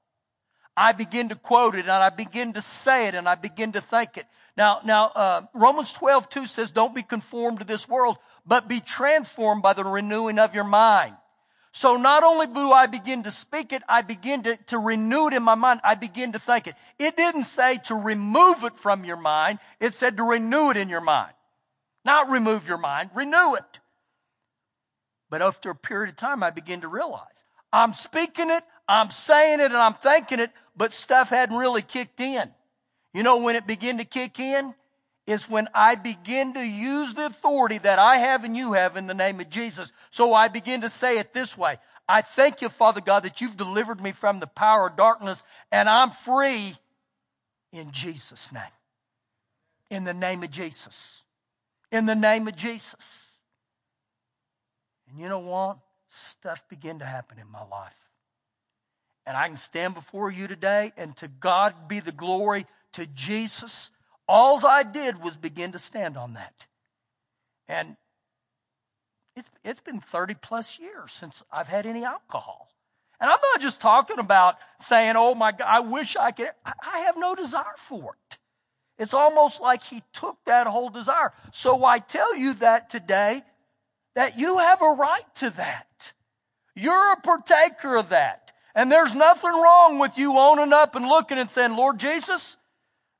I 0.77 0.91
begin 0.91 1.29
to 1.29 1.35
quote 1.35 1.75
it 1.75 1.81
and 1.81 1.91
I 1.91 2.09
begin 2.09 2.53
to 2.53 2.61
say 2.61 3.07
it 3.07 3.15
and 3.15 3.27
I 3.27 3.33
begin 3.35 3.71
to 3.73 3.81
think 3.81 4.15
it. 4.15 4.27
Now, 4.55 4.79
now, 4.85 5.07
uh, 5.07 5.41
Romans 5.53 5.91
12, 5.93 6.29
2 6.29 6.45
says, 6.45 6.71
don't 6.71 6.93
be 6.93 7.03
conformed 7.03 7.59
to 7.59 7.65
this 7.65 7.89
world, 7.89 8.17
but 8.45 8.67
be 8.67 8.79
transformed 8.79 9.63
by 9.63 9.73
the 9.73 9.83
renewing 9.83 10.37
of 10.37 10.53
your 10.53 10.63
mind. 10.63 11.15
So 11.71 11.97
not 11.97 12.23
only 12.23 12.47
do 12.47 12.71
I 12.71 12.87
begin 12.87 13.23
to 13.23 13.31
speak 13.31 13.73
it, 13.73 13.83
I 13.89 14.01
begin 14.01 14.43
to, 14.43 14.57
to 14.67 14.77
renew 14.77 15.27
it 15.27 15.33
in 15.33 15.43
my 15.43 15.55
mind. 15.55 15.81
I 15.83 15.95
begin 15.95 16.31
to 16.31 16.39
think 16.39 16.67
it. 16.67 16.75
It 16.97 17.17
didn't 17.17 17.43
say 17.43 17.77
to 17.85 17.95
remove 17.95 18.63
it 18.63 18.77
from 18.77 19.03
your 19.03 19.17
mind. 19.17 19.59
It 19.79 19.93
said 19.93 20.17
to 20.17 20.23
renew 20.23 20.69
it 20.69 20.77
in 20.77 20.89
your 20.89 21.01
mind. 21.01 21.33
Not 22.05 22.29
remove 22.29 22.67
your 22.67 22.77
mind, 22.77 23.09
renew 23.13 23.55
it. 23.55 23.79
But 25.29 25.41
after 25.41 25.69
a 25.71 25.75
period 25.75 26.09
of 26.09 26.15
time, 26.15 26.41
I 26.41 26.51
begin 26.51 26.81
to 26.81 26.87
realize 26.87 27.43
I'm 27.73 27.93
speaking 27.93 28.49
it, 28.49 28.63
I'm 28.87 29.11
saying 29.11 29.59
it, 29.59 29.65
and 29.65 29.75
I'm 29.75 29.93
thinking 29.93 30.39
it, 30.39 30.51
but 30.77 30.93
stuff 30.93 31.29
hadn't 31.29 31.57
really 31.57 31.81
kicked 31.81 32.19
in. 32.21 32.49
You 33.13 33.23
know 33.23 33.41
when 33.41 33.55
it 33.55 33.67
began 33.67 33.97
to 33.97 34.05
kick 34.05 34.39
in? 34.39 34.73
is 35.27 35.49
when 35.49 35.67
I 35.75 35.95
begin 35.95 36.53
to 36.53 36.65
use 36.65 37.13
the 37.13 37.25
authority 37.25 37.77
that 37.79 37.99
I 37.99 38.17
have 38.17 38.45
and 38.45 38.55
you 38.55 38.73
have 38.73 38.95
in 38.95 39.07
the 39.07 39.13
name 39.13 39.41
of 39.41 39.49
Jesus. 39.49 39.91
So 40.09 40.33
I 40.33 40.47
begin 40.47 40.81
to 40.81 40.89
say 40.89 41.19
it 41.19 41.33
this 41.33 41.57
way. 41.57 41.77
I 42.07 42.21
thank 42.21 42.61
you, 42.61 42.69
Father 42.69 43.01
God, 43.01 43.23
that 43.23 43.41
you've 43.41 43.57
delivered 43.57 43.99
me 43.99 44.13
from 44.13 44.39
the 44.39 44.47
power 44.47 44.87
of 44.87 44.95
darkness 44.95 45.43
and 45.69 45.89
I'm 45.89 46.11
free 46.11 46.77
in 47.73 47.91
Jesus' 47.91 48.53
name. 48.53 48.63
In 49.91 50.05
the 50.05 50.13
name 50.13 50.43
of 50.43 50.51
Jesus. 50.51 51.23
In 51.91 52.05
the 52.05 52.15
name 52.15 52.47
of 52.47 52.55
Jesus. 52.55 53.25
And 55.09 55.19
you 55.19 55.27
know 55.27 55.39
what? 55.39 55.79
Stuff 56.07 56.63
began 56.69 56.99
to 56.99 57.05
happen 57.05 57.37
in 57.37 57.51
my 57.51 57.65
life. 57.65 58.06
And 59.27 59.37
I 59.37 59.47
can 59.47 59.57
stand 59.57 59.93
before 59.93 60.31
you 60.31 60.47
today 60.47 60.93
and 60.97 61.15
to 61.17 61.27
God 61.27 61.87
be 61.87 61.99
the 61.99 62.11
glory 62.11 62.65
to 62.93 63.05
Jesus 63.05 63.91
all 64.27 64.65
I 64.65 64.83
did 64.83 65.23
was 65.23 65.37
begin 65.37 65.71
to 65.71 65.79
stand 65.79 66.17
on 66.17 66.33
that. 66.33 66.67
And 67.67 67.95
it's, 69.35 69.49
it's 69.63 69.79
been 69.79 69.99
30 69.99 70.35
plus 70.35 70.79
years 70.79 71.11
since 71.11 71.43
I've 71.51 71.67
had 71.67 71.85
any 71.85 72.03
alcohol. 72.03 72.69
And 73.19 73.29
I'm 73.29 73.39
not 73.53 73.61
just 73.61 73.81
talking 73.81 74.19
about 74.19 74.57
saying, 74.79 75.15
oh 75.17 75.33
my 75.33 75.51
God, 75.51 75.65
I 75.67 75.79
wish 75.79 76.15
I 76.15 76.31
could. 76.31 76.49
I 76.65 76.99
have 76.99 77.17
no 77.17 77.35
desire 77.35 77.63
for 77.77 78.15
it. 78.31 78.37
It's 78.99 79.13
almost 79.13 79.61
like 79.61 79.83
he 79.83 80.03
took 80.11 80.37
that 80.45 80.67
whole 80.67 80.89
desire. 80.89 81.31
So 81.51 81.85
I 81.85 81.99
tell 81.99 82.35
you 82.35 82.55
that 82.55 82.89
today, 82.89 83.43
that 84.15 84.37
you 84.37 84.57
have 84.57 84.81
a 84.81 84.89
right 84.89 85.35
to 85.35 85.51
that. 85.51 86.13
You're 86.75 87.13
a 87.13 87.21
partaker 87.21 87.95
of 87.95 88.09
that. 88.09 88.53
And 88.77 88.91
there's 88.91 89.15
nothing 89.15 89.49
wrong 89.49 89.97
with 89.97 90.19
you 90.19 90.37
owning 90.37 90.71
up 90.71 90.95
and 90.95 91.07
looking 91.07 91.39
and 91.39 91.49
saying, 91.49 91.75
Lord 91.75 91.97
Jesus, 91.99 92.57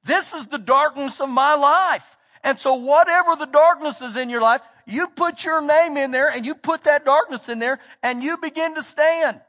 this 0.03 0.31
is 0.31 0.45
the 0.45 0.59
darkness 0.59 1.19
of 1.19 1.29
my 1.29 1.55
life. 1.55 2.05
And 2.43 2.59
so 2.59 2.75
whatever 2.75 3.35
the 3.35 3.47
darkness 3.47 3.99
is 3.99 4.15
in 4.15 4.29
your 4.29 4.39
life, 4.39 4.61
you 4.85 5.07
put 5.07 5.43
your 5.43 5.63
name 5.63 5.97
in 5.97 6.11
there 6.11 6.29
and 6.29 6.45
you 6.45 6.53
put 6.53 6.83
that 6.83 7.05
darkness 7.05 7.49
in 7.49 7.57
there 7.57 7.79
and 8.03 8.21
you 8.21 8.37
begin 8.37 8.75
to 8.75 8.83
stand. 8.83 9.41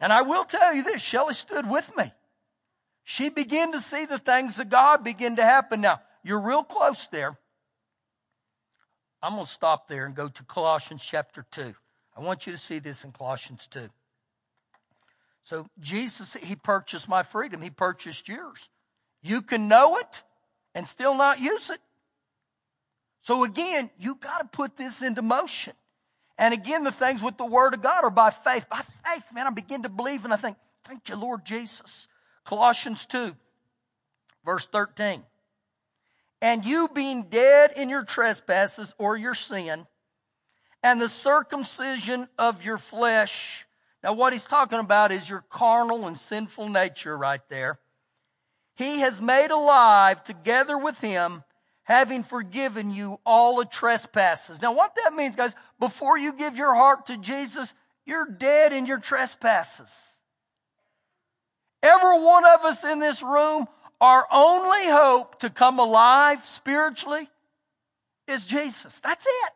And 0.00 0.12
I 0.12 0.22
will 0.22 0.44
tell 0.44 0.74
you 0.74 0.82
this, 0.82 1.00
Shelley 1.00 1.34
stood 1.34 1.70
with 1.70 1.96
me. 1.96 2.12
She 3.04 3.28
began 3.28 3.70
to 3.70 3.80
see 3.80 4.06
the 4.06 4.18
things 4.18 4.58
of 4.58 4.68
God 4.68 5.04
begin 5.04 5.36
to 5.36 5.44
happen. 5.44 5.80
Now, 5.80 6.00
you're 6.24 6.40
real 6.40 6.64
close 6.64 7.06
there. 7.06 7.38
I'm 9.22 9.34
going 9.34 9.44
to 9.44 9.50
stop 9.50 9.86
there 9.86 10.06
and 10.06 10.14
go 10.16 10.26
to 10.26 10.42
Colossians 10.42 11.04
chapter 11.08 11.46
2. 11.52 11.72
I 12.16 12.20
want 12.20 12.48
you 12.48 12.52
to 12.52 12.58
see 12.58 12.80
this 12.80 13.04
in 13.04 13.12
Colossians 13.12 13.68
2. 13.70 13.90
So 15.44 15.68
Jesus, 15.78 16.34
He 16.34 16.56
purchased 16.56 17.08
my 17.08 17.22
freedom. 17.22 17.62
He 17.62 17.70
purchased 17.70 18.28
yours. 18.28 18.68
You 19.22 19.42
can 19.42 19.68
know 19.68 19.96
it 19.96 20.22
and 20.74 20.86
still 20.86 21.14
not 21.14 21.38
use 21.38 21.70
it. 21.70 21.80
So 23.22 23.44
again, 23.44 23.90
you 23.98 24.16
got 24.16 24.38
to 24.38 24.44
put 24.44 24.76
this 24.76 25.00
into 25.00 25.22
motion. 25.22 25.74
And 26.36 26.52
again, 26.52 26.82
the 26.82 26.92
things 26.92 27.22
with 27.22 27.38
the 27.38 27.46
Word 27.46 27.74
of 27.74 27.82
God 27.82 28.04
are 28.04 28.10
by 28.10 28.30
faith. 28.30 28.66
By 28.68 28.82
faith, 28.82 29.24
man, 29.32 29.46
I 29.46 29.50
begin 29.50 29.84
to 29.84 29.88
believe 29.88 30.24
and 30.24 30.34
I 30.34 30.36
think, 30.36 30.56
thank 30.84 31.08
you, 31.08 31.16
Lord 31.16 31.44
Jesus. 31.44 32.08
Colossians 32.44 33.06
2, 33.06 33.32
verse 34.44 34.66
13. 34.66 35.22
And 36.42 36.64
you 36.64 36.88
being 36.92 37.22
dead 37.22 37.72
in 37.76 37.88
your 37.88 38.04
trespasses 38.04 38.94
or 38.98 39.16
your 39.16 39.34
sin, 39.34 39.86
and 40.82 41.00
the 41.00 41.08
circumcision 41.08 42.28
of 42.38 42.62
your 42.62 42.76
flesh. 42.76 43.66
Now, 44.04 44.12
what 44.12 44.32
he's 44.32 44.46
talking 44.46 44.78
about 44.78 45.10
is 45.10 45.28
your 45.28 45.44
carnal 45.48 46.06
and 46.06 46.16
sinful 46.16 46.68
nature 46.68 47.18
right 47.18 47.40
there 47.48 47.80
he 48.76 49.00
has 49.00 49.20
made 49.20 49.50
alive 49.50 50.24
together 50.24 50.76
with 50.76 51.00
him, 51.00 51.44
having 51.84 52.24
forgiven 52.24 52.90
you 52.90 53.20
all 53.24 53.56
the 53.56 53.64
trespasses. 53.64 54.60
Now, 54.60 54.74
what 54.74 54.96
that 54.96 55.14
means, 55.14 55.36
guys, 55.36 55.54
before 55.78 56.18
you 56.18 56.32
give 56.32 56.56
your 56.56 56.74
heart 56.74 57.06
to 57.06 57.16
Jesus, 57.16 57.72
you're 58.04 58.26
dead 58.26 58.72
in 58.72 58.86
your 58.86 58.98
trespasses. 58.98 60.18
Every 61.82 62.20
one 62.20 62.44
of 62.44 62.64
us 62.64 62.82
in 62.82 62.98
this 62.98 63.22
room, 63.22 63.68
our 64.00 64.26
only 64.32 64.86
hope 64.86 65.38
to 65.40 65.50
come 65.50 65.78
alive 65.78 66.44
spiritually 66.46 67.28
is 68.26 68.46
Jesus. 68.46 69.00
That's 69.00 69.26
it. 69.26 69.52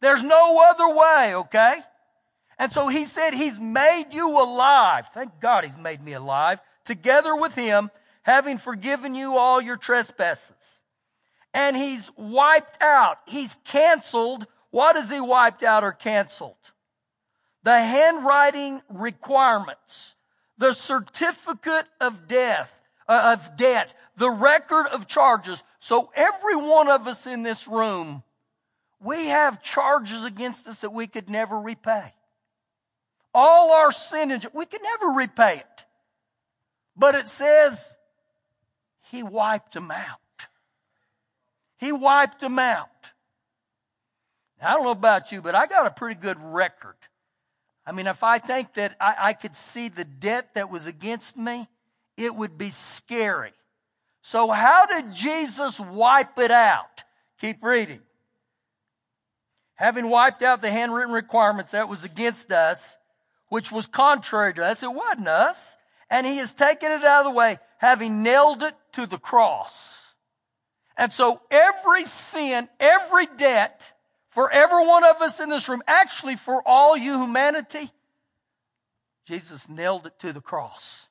There's 0.00 0.22
no 0.22 0.60
other 0.70 0.94
way, 0.94 1.34
okay? 1.36 1.80
And 2.58 2.72
so 2.72 2.88
he 2.88 3.04
said, 3.04 3.34
He's 3.34 3.60
made 3.60 4.06
you 4.12 4.30
alive. 4.30 5.06
Thank 5.12 5.40
God 5.40 5.64
He's 5.64 5.76
made 5.76 6.02
me 6.02 6.14
alive. 6.14 6.60
Together 6.84 7.36
with 7.36 7.54
Him, 7.54 7.90
having 8.22 8.58
forgiven 8.58 9.14
you 9.14 9.36
all 9.36 9.60
your 9.60 9.76
trespasses. 9.76 10.80
And 11.52 11.76
He's 11.76 12.10
wiped 12.16 12.80
out, 12.82 13.18
He's 13.26 13.58
canceled. 13.64 14.46
What 14.70 14.96
has 14.96 15.10
He 15.10 15.20
wiped 15.20 15.62
out 15.62 15.84
or 15.84 15.92
canceled? 15.92 16.72
The 17.62 17.80
handwriting 17.80 18.82
requirements, 18.88 20.14
the 20.56 20.72
certificate 20.72 21.86
of 22.00 22.28
death, 22.28 22.80
uh, 23.08 23.36
of 23.36 23.56
debt, 23.56 23.92
the 24.16 24.30
record 24.30 24.86
of 24.86 25.06
charges. 25.06 25.62
So 25.78 26.10
every 26.14 26.56
one 26.56 26.88
of 26.88 27.06
us 27.06 27.26
in 27.26 27.42
this 27.42 27.66
room, 27.68 28.22
we 29.00 29.26
have 29.26 29.62
charges 29.62 30.24
against 30.24 30.66
us 30.66 30.80
that 30.80 30.92
we 30.92 31.06
could 31.06 31.28
never 31.28 31.58
repay. 31.58 32.12
All 33.38 33.70
our 33.72 33.92
sin, 33.92 34.30
we 34.54 34.64
can 34.64 34.80
never 34.82 35.08
repay 35.08 35.58
it. 35.58 35.84
But 36.96 37.14
it 37.14 37.28
says 37.28 37.94
he 39.10 39.22
wiped 39.22 39.74
them 39.74 39.90
out. 39.90 40.46
He 41.76 41.92
wiped 41.92 42.40
them 42.40 42.58
out. 42.58 42.88
Now, 44.58 44.68
I 44.68 44.72
don't 44.72 44.84
know 44.84 44.90
about 44.90 45.32
you, 45.32 45.42
but 45.42 45.54
I 45.54 45.66
got 45.66 45.86
a 45.86 45.90
pretty 45.90 46.18
good 46.18 46.38
record. 46.40 46.96
I 47.84 47.92
mean, 47.92 48.06
if 48.06 48.24
I 48.24 48.38
think 48.38 48.72
that 48.72 48.96
I, 48.98 49.14
I 49.18 49.32
could 49.34 49.54
see 49.54 49.90
the 49.90 50.06
debt 50.06 50.54
that 50.54 50.70
was 50.70 50.86
against 50.86 51.36
me, 51.36 51.68
it 52.16 52.34
would 52.34 52.56
be 52.56 52.70
scary. 52.70 53.52
So 54.22 54.50
how 54.50 54.86
did 54.86 55.14
Jesus 55.14 55.78
wipe 55.78 56.38
it 56.38 56.50
out? 56.50 57.04
Keep 57.42 57.62
reading. 57.62 58.00
Having 59.74 60.08
wiped 60.08 60.40
out 60.40 60.62
the 60.62 60.70
handwritten 60.70 61.12
requirements 61.12 61.72
that 61.72 61.90
was 61.90 62.02
against 62.02 62.50
us, 62.50 62.96
which 63.48 63.70
was 63.70 63.86
contrary 63.86 64.52
to 64.54 64.64
us, 64.64 64.82
it 64.82 64.92
wasn't 64.92 65.28
us. 65.28 65.76
And 66.08 66.26
he 66.26 66.36
has 66.36 66.52
taken 66.52 66.92
it 66.92 67.04
out 67.04 67.26
of 67.26 67.32
the 67.32 67.36
way, 67.36 67.58
having 67.78 68.22
nailed 68.22 68.62
it 68.62 68.74
to 68.92 69.06
the 69.06 69.18
cross. 69.18 70.14
And 70.96 71.12
so 71.12 71.40
every 71.50 72.04
sin, 72.04 72.68
every 72.78 73.26
debt, 73.36 73.92
for 74.28 74.50
every 74.50 74.86
one 74.86 75.04
of 75.04 75.20
us 75.20 75.40
in 75.40 75.48
this 75.48 75.68
room, 75.68 75.82
actually 75.86 76.36
for 76.36 76.62
all 76.66 76.96
you 76.96 77.20
humanity, 77.20 77.90
Jesus 79.24 79.68
nailed 79.68 80.06
it 80.06 80.18
to 80.20 80.32
the 80.32 80.40
cross. 80.40 81.08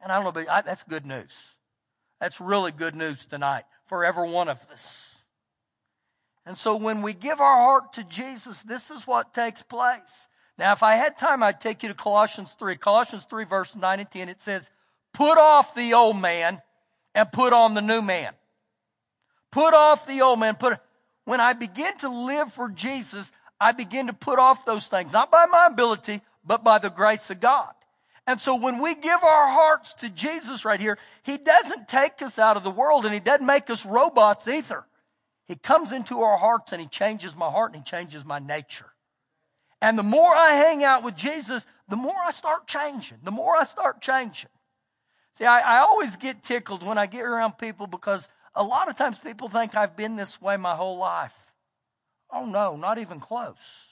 And 0.00 0.12
I 0.12 0.16
don't 0.16 0.24
know, 0.24 0.32
but 0.32 0.48
I, 0.48 0.60
that's 0.60 0.82
good 0.82 1.06
news. 1.06 1.32
That's 2.20 2.40
really 2.40 2.72
good 2.72 2.94
news 2.94 3.26
tonight 3.26 3.64
for 3.86 4.04
every 4.04 4.28
one 4.30 4.48
of 4.48 4.60
us. 4.70 5.24
And 6.44 6.56
so 6.56 6.76
when 6.76 7.02
we 7.02 7.14
give 7.14 7.40
our 7.40 7.56
heart 7.56 7.92
to 7.94 8.04
Jesus, 8.04 8.62
this 8.62 8.90
is 8.90 9.06
what 9.06 9.34
takes 9.34 9.62
place. 9.62 10.28
Now, 10.58 10.72
if 10.72 10.82
I 10.82 10.96
had 10.96 11.16
time, 11.16 11.42
I'd 11.42 11.60
take 11.60 11.82
you 11.82 11.88
to 11.88 11.94
Colossians 11.94 12.54
3. 12.58 12.76
Colossians 12.76 13.24
3, 13.24 13.44
verse 13.44 13.76
9 13.76 14.00
and 14.00 14.10
10. 14.10 14.28
It 14.28 14.42
says, 14.42 14.70
Put 15.14 15.38
off 15.38 15.74
the 15.74 15.94
old 15.94 16.20
man 16.20 16.60
and 17.14 17.30
put 17.30 17.52
on 17.52 17.74
the 17.74 17.80
new 17.80 18.02
man. 18.02 18.32
Put 19.52 19.72
off 19.72 20.06
the 20.06 20.20
old 20.20 20.40
man. 20.40 20.56
Put, 20.56 20.78
when 21.24 21.40
I 21.40 21.52
begin 21.52 21.96
to 21.98 22.08
live 22.08 22.52
for 22.52 22.68
Jesus, 22.68 23.30
I 23.60 23.72
begin 23.72 24.08
to 24.08 24.12
put 24.12 24.38
off 24.38 24.64
those 24.64 24.88
things, 24.88 25.12
not 25.12 25.30
by 25.30 25.46
my 25.46 25.66
ability, 25.66 26.22
but 26.44 26.64
by 26.64 26.78
the 26.78 26.90
grace 26.90 27.30
of 27.30 27.40
God. 27.40 27.72
And 28.26 28.40
so 28.40 28.56
when 28.56 28.80
we 28.80 28.94
give 28.94 29.22
our 29.22 29.48
hearts 29.48 29.94
to 29.94 30.10
Jesus 30.10 30.64
right 30.64 30.80
here, 30.80 30.98
He 31.22 31.38
doesn't 31.38 31.88
take 31.88 32.20
us 32.20 32.38
out 32.38 32.56
of 32.56 32.64
the 32.64 32.70
world 32.70 33.04
and 33.04 33.14
He 33.14 33.20
doesn't 33.20 33.46
make 33.46 33.70
us 33.70 33.86
robots 33.86 34.46
either. 34.48 34.84
He 35.46 35.54
comes 35.54 35.92
into 35.92 36.20
our 36.20 36.36
hearts 36.36 36.72
and 36.72 36.80
He 36.80 36.88
changes 36.88 37.34
my 37.34 37.48
heart 37.48 37.72
and 37.72 37.82
He 37.82 37.90
changes 37.90 38.24
my 38.24 38.38
nature. 38.38 38.92
And 39.80 39.98
the 39.98 40.02
more 40.02 40.34
I 40.34 40.54
hang 40.54 40.82
out 40.82 41.04
with 41.04 41.16
Jesus, 41.16 41.66
the 41.88 41.96
more 41.96 42.16
I 42.26 42.30
start 42.30 42.66
changing. 42.66 43.18
The 43.22 43.30
more 43.30 43.56
I 43.56 43.64
start 43.64 44.00
changing. 44.00 44.50
See, 45.34 45.44
I, 45.44 45.60
I 45.60 45.78
always 45.80 46.16
get 46.16 46.42
tickled 46.42 46.84
when 46.84 46.98
I 46.98 47.06
get 47.06 47.22
around 47.22 47.58
people 47.58 47.86
because 47.86 48.28
a 48.56 48.64
lot 48.64 48.88
of 48.88 48.96
times 48.96 49.18
people 49.18 49.48
think 49.48 49.76
I've 49.76 49.96
been 49.96 50.16
this 50.16 50.42
way 50.42 50.56
my 50.56 50.74
whole 50.74 50.98
life. 50.98 51.34
Oh 52.32 52.44
no, 52.44 52.76
not 52.76 52.98
even 52.98 53.20
close. 53.20 53.86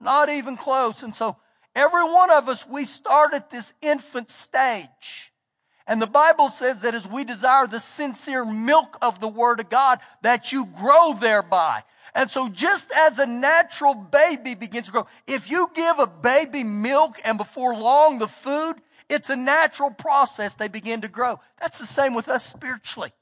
Not 0.00 0.28
even 0.28 0.56
close. 0.56 1.04
And 1.04 1.14
so 1.14 1.36
every 1.76 2.02
one 2.02 2.30
of 2.30 2.48
us, 2.48 2.66
we 2.66 2.84
start 2.84 3.34
at 3.34 3.50
this 3.50 3.72
infant 3.80 4.30
stage. 4.32 5.32
And 5.86 6.02
the 6.02 6.06
Bible 6.08 6.48
says 6.48 6.80
that 6.80 6.94
as 6.94 7.06
we 7.06 7.24
desire 7.24 7.66
the 7.66 7.80
sincere 7.80 8.44
milk 8.44 8.96
of 9.00 9.20
the 9.20 9.28
Word 9.28 9.60
of 9.60 9.70
God, 9.70 10.00
that 10.22 10.52
you 10.52 10.66
grow 10.66 11.12
thereby. 11.12 11.84
And 12.14 12.30
so 12.30 12.48
just 12.48 12.90
as 12.92 13.18
a 13.18 13.26
natural 13.26 13.94
baby 13.94 14.54
begins 14.54 14.86
to 14.86 14.92
grow, 14.92 15.06
if 15.26 15.50
you 15.50 15.68
give 15.74 15.98
a 15.98 16.06
baby 16.06 16.62
milk 16.62 17.18
and 17.24 17.38
before 17.38 17.74
long 17.74 18.18
the 18.18 18.28
food, 18.28 18.74
it's 19.08 19.30
a 19.30 19.36
natural 19.36 19.90
process 19.90 20.54
they 20.54 20.68
begin 20.68 21.00
to 21.02 21.08
grow. 21.08 21.40
That's 21.60 21.78
the 21.78 21.86
same 21.86 22.14
with 22.14 22.28
us 22.28 22.44
spiritually. 22.44 23.12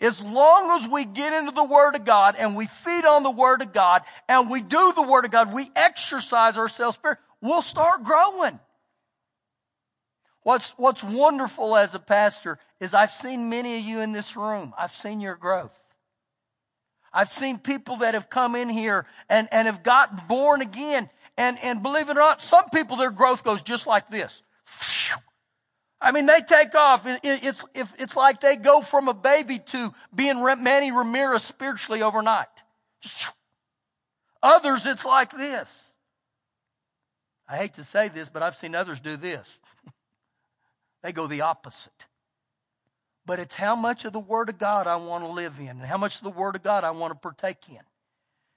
As 0.00 0.22
long 0.22 0.80
as 0.80 0.88
we 0.88 1.04
get 1.04 1.32
into 1.32 1.50
the 1.50 1.64
Word 1.64 1.96
of 1.96 2.04
God 2.04 2.36
and 2.38 2.56
we 2.56 2.66
feed 2.68 3.04
on 3.04 3.22
the 3.22 3.30
Word 3.30 3.62
of 3.62 3.72
God 3.72 4.02
and 4.28 4.48
we 4.48 4.62
do 4.62 4.92
the 4.94 5.02
Word 5.02 5.24
of 5.24 5.30
God, 5.30 5.52
we 5.52 5.70
exercise 5.74 6.56
ourselves 6.56 6.96
spirit, 6.96 7.18
we'll 7.40 7.62
start 7.62 8.04
growing. 8.04 8.60
What's, 10.42 10.70
what's 10.78 11.02
wonderful 11.02 11.76
as 11.76 11.94
a 11.94 11.98
pastor 11.98 12.58
is 12.80 12.94
I've 12.94 13.12
seen 13.12 13.50
many 13.50 13.76
of 13.76 13.84
you 13.84 14.00
in 14.00 14.12
this 14.12 14.36
room. 14.36 14.72
I've 14.78 14.94
seen 14.94 15.20
your 15.20 15.34
growth. 15.34 15.78
I've 17.12 17.30
seen 17.30 17.58
people 17.58 17.96
that 17.98 18.14
have 18.14 18.28
come 18.28 18.54
in 18.54 18.68
here 18.68 19.06
and, 19.28 19.48
and 19.50 19.66
have 19.66 19.82
got 19.82 20.28
born 20.28 20.60
again. 20.60 21.08
And, 21.36 21.58
and 21.62 21.82
believe 21.82 22.08
it 22.08 22.16
or 22.16 22.20
not, 22.20 22.42
some 22.42 22.68
people, 22.70 22.96
their 22.96 23.10
growth 23.10 23.44
goes 23.44 23.62
just 23.62 23.86
like 23.86 24.08
this. 24.08 24.42
I 26.00 26.12
mean, 26.12 26.26
they 26.26 26.40
take 26.40 26.74
off. 26.74 27.06
It, 27.06 27.20
it, 27.22 27.44
it's, 27.44 27.64
if, 27.74 27.92
it's 27.98 28.16
like 28.16 28.40
they 28.40 28.56
go 28.56 28.82
from 28.82 29.08
a 29.08 29.14
baby 29.14 29.58
to 29.58 29.94
being 30.14 30.42
Manny 30.44 30.92
Ramirez 30.92 31.42
spiritually 31.42 32.02
overnight. 32.02 32.46
Others, 34.42 34.86
it's 34.86 35.04
like 35.04 35.30
this. 35.30 35.94
I 37.48 37.56
hate 37.56 37.74
to 37.74 37.84
say 37.84 38.08
this, 38.08 38.28
but 38.28 38.42
I've 38.42 38.56
seen 38.56 38.74
others 38.74 39.00
do 39.00 39.16
this. 39.16 39.58
they 41.02 41.12
go 41.12 41.26
the 41.26 41.40
opposite 41.40 42.07
but 43.28 43.38
it's 43.38 43.56
how 43.56 43.76
much 43.76 44.06
of 44.06 44.14
the 44.14 44.18
Word 44.18 44.48
of 44.48 44.58
God 44.58 44.86
I 44.86 44.96
want 44.96 45.22
to 45.22 45.30
live 45.30 45.58
in 45.60 45.68
and 45.68 45.82
how 45.82 45.98
much 45.98 46.16
of 46.16 46.22
the 46.22 46.30
Word 46.30 46.56
of 46.56 46.62
God 46.62 46.82
I 46.82 46.92
want 46.92 47.12
to 47.12 47.18
partake 47.18 47.68
in. 47.68 47.82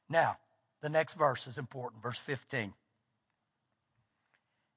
Now, 0.09 0.37
the 0.81 0.87
next 0.87 1.15
verse 1.15 1.45
is 1.45 1.57
important, 1.57 2.01
verse 2.01 2.17
15. 2.19 2.73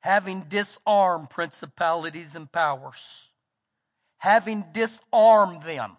Having 0.01 0.47
disarmed 0.49 1.31
principalities 1.31 2.35
and 2.35 2.51
powers, 2.51 3.29
having 4.19 4.65
disarmed 4.73 5.63
them. 5.63 5.93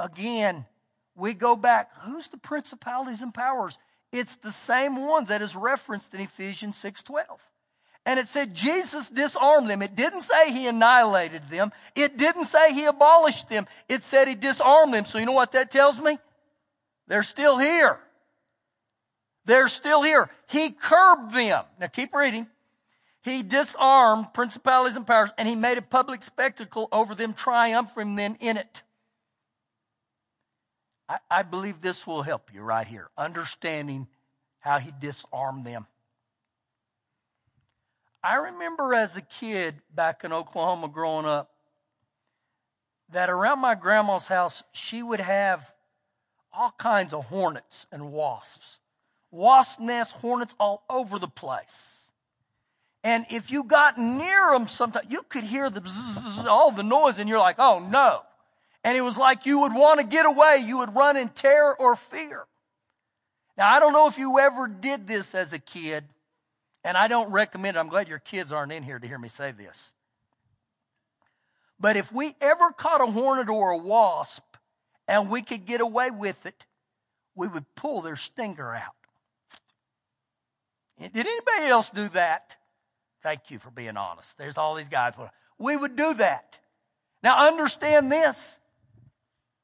Again, 0.00 0.66
we 1.14 1.34
go 1.34 1.54
back. 1.54 1.96
Who's 1.98 2.26
the 2.26 2.36
principalities 2.36 3.22
and 3.22 3.32
powers? 3.32 3.78
It's 4.10 4.34
the 4.34 4.50
same 4.50 5.06
ones 5.06 5.28
that 5.28 5.40
is 5.40 5.54
referenced 5.54 6.14
in 6.14 6.20
Ephesians 6.20 6.76
6:12. 6.76 7.48
And 8.06 8.18
it 8.18 8.28
said 8.28 8.54
Jesus 8.54 9.08
disarmed 9.08 9.70
them. 9.70 9.80
It 9.80 9.96
didn't 9.96 10.20
say 10.20 10.52
he 10.52 10.66
annihilated 10.66 11.48
them. 11.48 11.72
It 11.94 12.18
didn't 12.18 12.44
say 12.44 12.74
he 12.74 12.84
abolished 12.84 13.48
them. 13.48 13.66
It 13.88 14.02
said 14.02 14.28
he 14.28 14.34
disarmed 14.34 14.92
them. 14.92 15.06
So 15.06 15.18
you 15.18 15.26
know 15.26 15.32
what 15.32 15.52
that 15.52 15.70
tells 15.70 15.98
me? 15.98 16.18
They're 17.06 17.22
still 17.22 17.58
here. 17.58 17.98
They're 19.46 19.68
still 19.68 20.02
here. 20.02 20.30
He 20.48 20.70
curbed 20.70 21.32
them. 21.32 21.64
Now 21.80 21.86
keep 21.86 22.14
reading. 22.14 22.46
He 23.22 23.42
disarmed 23.42 24.34
principalities 24.34 24.96
and 24.96 25.06
powers 25.06 25.30
and 25.38 25.48
he 25.48 25.54
made 25.54 25.78
a 25.78 25.82
public 25.82 26.20
spectacle 26.20 26.88
over 26.92 27.14
them, 27.14 27.32
triumphing 27.32 28.16
them 28.16 28.36
in 28.38 28.58
it. 28.58 28.82
I, 31.08 31.18
I 31.30 31.42
believe 31.42 31.80
this 31.80 32.06
will 32.06 32.22
help 32.22 32.52
you 32.52 32.60
right 32.60 32.86
here, 32.86 33.08
understanding 33.16 34.08
how 34.60 34.78
he 34.78 34.92
disarmed 34.98 35.64
them. 35.64 35.86
I 38.24 38.36
remember 38.36 38.94
as 38.94 39.18
a 39.18 39.20
kid 39.20 39.74
back 39.94 40.24
in 40.24 40.32
Oklahoma 40.32 40.88
growing 40.88 41.26
up 41.26 41.50
that 43.12 43.28
around 43.28 43.58
my 43.58 43.74
grandma's 43.74 44.28
house, 44.28 44.62
she 44.72 45.02
would 45.02 45.20
have 45.20 45.74
all 46.50 46.72
kinds 46.78 47.12
of 47.12 47.26
hornets 47.26 47.86
and 47.92 48.12
wasps. 48.12 48.78
Wasp 49.30 49.78
nests, 49.78 50.14
hornets 50.14 50.54
all 50.58 50.84
over 50.88 51.18
the 51.18 51.28
place. 51.28 52.10
And 53.02 53.26
if 53.28 53.50
you 53.50 53.62
got 53.62 53.98
near 53.98 54.52
them 54.52 54.68
sometimes, 54.68 55.06
you 55.10 55.20
could 55.28 55.44
hear 55.44 55.68
the 55.68 55.82
bzzz, 55.82 56.46
all 56.46 56.70
the 56.70 56.82
noise 56.82 57.18
and 57.18 57.28
you're 57.28 57.38
like, 57.38 57.56
oh 57.58 57.78
no. 57.78 58.22
And 58.82 58.96
it 58.96 59.02
was 59.02 59.18
like 59.18 59.44
you 59.44 59.58
would 59.60 59.74
want 59.74 60.00
to 60.00 60.06
get 60.06 60.24
away. 60.24 60.64
You 60.64 60.78
would 60.78 60.96
run 60.96 61.18
in 61.18 61.28
terror 61.28 61.78
or 61.78 61.94
fear. 61.94 62.46
Now, 63.58 63.70
I 63.70 63.80
don't 63.80 63.92
know 63.92 64.08
if 64.08 64.16
you 64.16 64.38
ever 64.38 64.66
did 64.66 65.06
this 65.06 65.34
as 65.34 65.52
a 65.52 65.58
kid, 65.58 66.04
And 66.84 66.96
I 66.98 67.08
don't 67.08 67.32
recommend 67.32 67.76
it. 67.76 67.80
I'm 67.80 67.88
glad 67.88 68.08
your 68.08 68.18
kids 68.18 68.52
aren't 68.52 68.70
in 68.70 68.82
here 68.82 68.98
to 68.98 69.06
hear 69.06 69.18
me 69.18 69.28
say 69.28 69.52
this. 69.52 69.92
But 71.80 71.96
if 71.96 72.12
we 72.12 72.34
ever 72.40 72.70
caught 72.70 73.00
a 73.00 73.06
hornet 73.06 73.48
or 73.48 73.70
a 73.70 73.78
wasp 73.78 74.44
and 75.08 75.30
we 75.30 75.42
could 75.42 75.64
get 75.64 75.80
away 75.80 76.10
with 76.10 76.46
it, 76.46 76.66
we 77.34 77.48
would 77.48 77.64
pull 77.74 78.02
their 78.02 78.16
stinger 78.16 78.74
out. 78.74 78.94
Did 81.00 81.26
anybody 81.26 81.66
else 81.66 81.90
do 81.90 82.08
that? 82.10 82.56
Thank 83.22 83.50
you 83.50 83.58
for 83.58 83.70
being 83.70 83.96
honest. 83.96 84.36
There's 84.38 84.58
all 84.58 84.74
these 84.74 84.88
guys. 84.88 85.14
We 85.58 85.76
would 85.76 85.96
do 85.96 86.14
that. 86.14 86.58
Now 87.22 87.48
understand 87.48 88.12
this. 88.12 88.60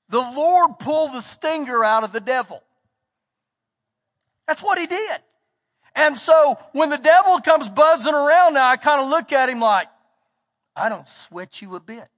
The 0.08 0.18
Lord 0.18 0.78
pulled 0.80 1.12
the 1.12 1.20
stinger 1.20 1.84
out 1.84 2.02
of 2.02 2.12
the 2.12 2.20
devil. 2.20 2.62
That's 4.48 4.62
what 4.62 4.78
he 4.78 4.86
did. 4.86 5.20
And 5.94 6.16
so 6.16 6.58
when 6.72 6.90
the 6.90 6.98
devil 6.98 7.40
comes 7.40 7.68
buzzing 7.68 8.14
around 8.14 8.54
now, 8.54 8.68
I 8.68 8.76
kind 8.76 9.00
of 9.02 9.08
look 9.08 9.32
at 9.32 9.48
him 9.48 9.60
like, 9.60 9.88
I 10.76 10.88
don't 10.88 11.08
sweat 11.08 11.60
you 11.60 11.76
a 11.76 11.80
bit. 11.80 12.08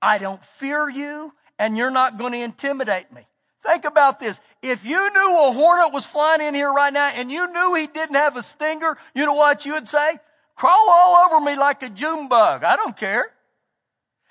I 0.00 0.18
don't 0.18 0.44
fear 0.44 0.88
you 0.88 1.32
and 1.58 1.76
you're 1.76 1.90
not 1.90 2.18
going 2.18 2.32
to 2.32 2.38
intimidate 2.38 3.12
me. 3.12 3.26
Think 3.62 3.84
about 3.84 4.20
this. 4.20 4.40
If 4.62 4.84
you 4.84 5.12
knew 5.12 5.48
a 5.48 5.52
hornet 5.52 5.92
was 5.92 6.06
flying 6.06 6.40
in 6.40 6.54
here 6.54 6.72
right 6.72 6.92
now 6.92 7.08
and 7.08 7.30
you 7.30 7.52
knew 7.52 7.74
he 7.74 7.86
didn't 7.88 8.14
have 8.14 8.36
a 8.36 8.42
stinger, 8.42 8.96
you 9.14 9.26
know 9.26 9.34
what 9.34 9.66
you 9.66 9.72
would 9.72 9.88
say? 9.88 10.18
Crawl 10.54 10.90
all 10.90 11.26
over 11.26 11.44
me 11.44 11.56
like 11.56 11.82
a 11.82 11.88
June 11.88 12.28
bug. 12.28 12.64
I 12.64 12.76
don't 12.76 12.96
care. 12.96 13.32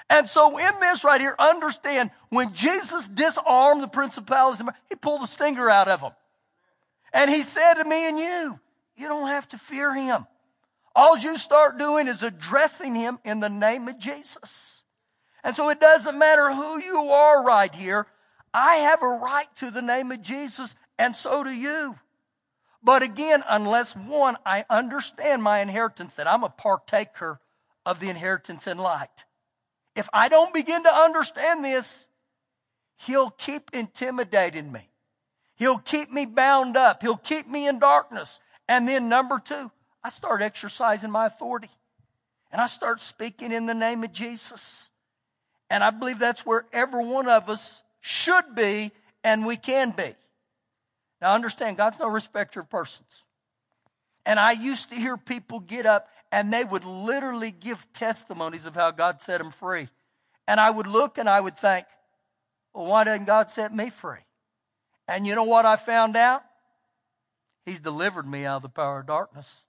And 0.10 0.30
so 0.30 0.58
in 0.58 0.80
this 0.80 1.04
right 1.04 1.20
here, 1.20 1.36
understand 1.38 2.12
when 2.30 2.54
Jesus 2.54 3.10
disarmed 3.10 3.84
the 3.84 3.88
principalities, 3.88 4.66
he 4.90 4.96
pulled 4.96 5.22
a 5.22 5.28
stinger 5.28 5.70
out 5.70 5.90
of 5.90 6.02
them. 6.02 6.14
And 7.14 7.30
he 7.30 7.44
said 7.44 7.76
to 7.76 7.84
me 7.84 8.08
and 8.08 8.18
you, 8.18 8.60
you 8.98 9.08
don't 9.08 9.28
have 9.28 9.48
to 9.50 9.58
fear 9.58 9.94
him. 9.94 10.26
All 10.96 11.18
you 11.18 11.38
start 11.38 11.78
doing 11.78 12.08
is 12.08 12.24
addressing 12.24 12.96
him 12.96 13.20
in 13.24 13.40
the 13.40 13.50
name 13.50 13.88
of 13.88 14.00
Jesus. 14.00 14.84
And 15.44 15.56
so 15.56 15.70
it 15.70 15.80
doesn't 15.80 16.18
matter 16.18 16.52
who 16.52 16.82
you 16.82 16.98
are 17.12 17.44
right 17.44 17.74
here. 17.74 18.08
I 18.54 18.78
have 18.78 19.04
a 19.04 19.08
right 19.08 19.48
to 19.58 19.70
the 19.70 19.82
name 19.82 20.12
of 20.12 20.22
Jesus, 20.22 20.76
and 20.98 21.16
so 21.16 21.44
do 21.44 21.52
you. 21.52 22.00
But 22.82 23.04
again, 23.04 23.44
unless 23.48 23.96
one, 23.96 24.38
I 24.46 24.66
understand 24.70 25.44
my 25.44 25.60
inheritance, 25.60 26.16
that 26.16 26.28
I'm 26.28 26.44
a 26.44 26.50
partaker 26.50 27.40
of 27.86 28.00
the 28.00 28.10
inheritance 28.10 28.66
in 28.66 28.78
light. 28.78 29.26
If 29.96 30.10
I 30.14 30.30
don't 30.30 30.54
begin 30.54 30.84
to 30.84 30.94
understand 30.94 31.64
this, 31.64 32.08
he'll 32.98 33.32
keep 33.32 33.70
intimidating 33.74 34.72
me. 34.72 34.90
He'll 35.56 35.80
keep 35.80 36.12
me 36.12 36.26
bound 36.26 36.78
up. 36.78 37.02
He'll 37.02 37.18
keep 37.18 37.48
me 37.48 37.68
in 37.68 37.80
darkness. 37.80 38.40
And 38.68 38.88
then 38.88 39.10
number 39.10 39.40
two, 39.40 39.72
I 40.04 40.10
start 40.10 40.42
exercising 40.42 41.12
my 41.12 41.28
authority 41.28 41.70
and 42.52 42.62
I 42.62 42.68
start 42.68 43.02
speaking 43.02 43.52
in 43.52 43.66
the 43.66 43.74
name 43.74 44.04
of 44.04 44.12
Jesus. 44.12 44.90
And 45.70 45.84
I 45.84 45.92
believe 45.92 46.20
that's 46.20 46.46
where 46.46 46.66
every 46.72 47.06
one 47.06 47.28
of 47.28 47.50
us 47.50 47.84
should 48.00 48.56
be 48.56 48.92
and 49.24 49.46
we 49.46 49.58
can 49.58 49.92
be. 49.92 50.16
Now 51.22 51.34
understand, 51.34 51.78
God's 51.78 52.00
no 52.00 52.08
respecter 52.08 52.62
of 52.62 52.70
persons. 52.70 53.24
And 54.26 54.40
I 54.40 54.52
used 54.52 54.90
to 54.90 54.96
hear 54.96 55.18
people 55.18 55.60
get 55.60 55.86
up 55.86 56.08
and 56.32 56.52
they 56.52 56.64
would 56.64 56.86
literally 56.86 57.52
give 57.52 57.86
testimonies 57.94 58.66
of 58.66 58.76
how 58.76 58.92
God 58.92 59.22
set 59.22 59.40
them 59.40 59.52
free. 59.52 59.90
And 60.48 60.60
I 60.60 60.70
would 60.70 60.88
look 60.88 61.18
and 61.18 61.28
I 61.28 61.40
would 61.40 61.58
think, 61.58 61.86
well, 62.74 62.86
why 62.86 63.04
doesn't 63.04 63.26
God 63.26 63.52
set 63.52 63.74
me 63.74 63.90
free? 63.90 64.20
And 65.08 65.26
you 65.26 65.36
know 65.36 65.46
what 65.46 65.66
I 65.66 65.78
found 65.78 66.16
out? 66.16 66.44
He's 67.68 67.82
delivered 67.82 68.26
me 68.26 68.46
out 68.46 68.56
of 68.56 68.62
the 68.62 68.70
power 68.70 69.02
of 69.02 69.08
darkness. 69.08 69.66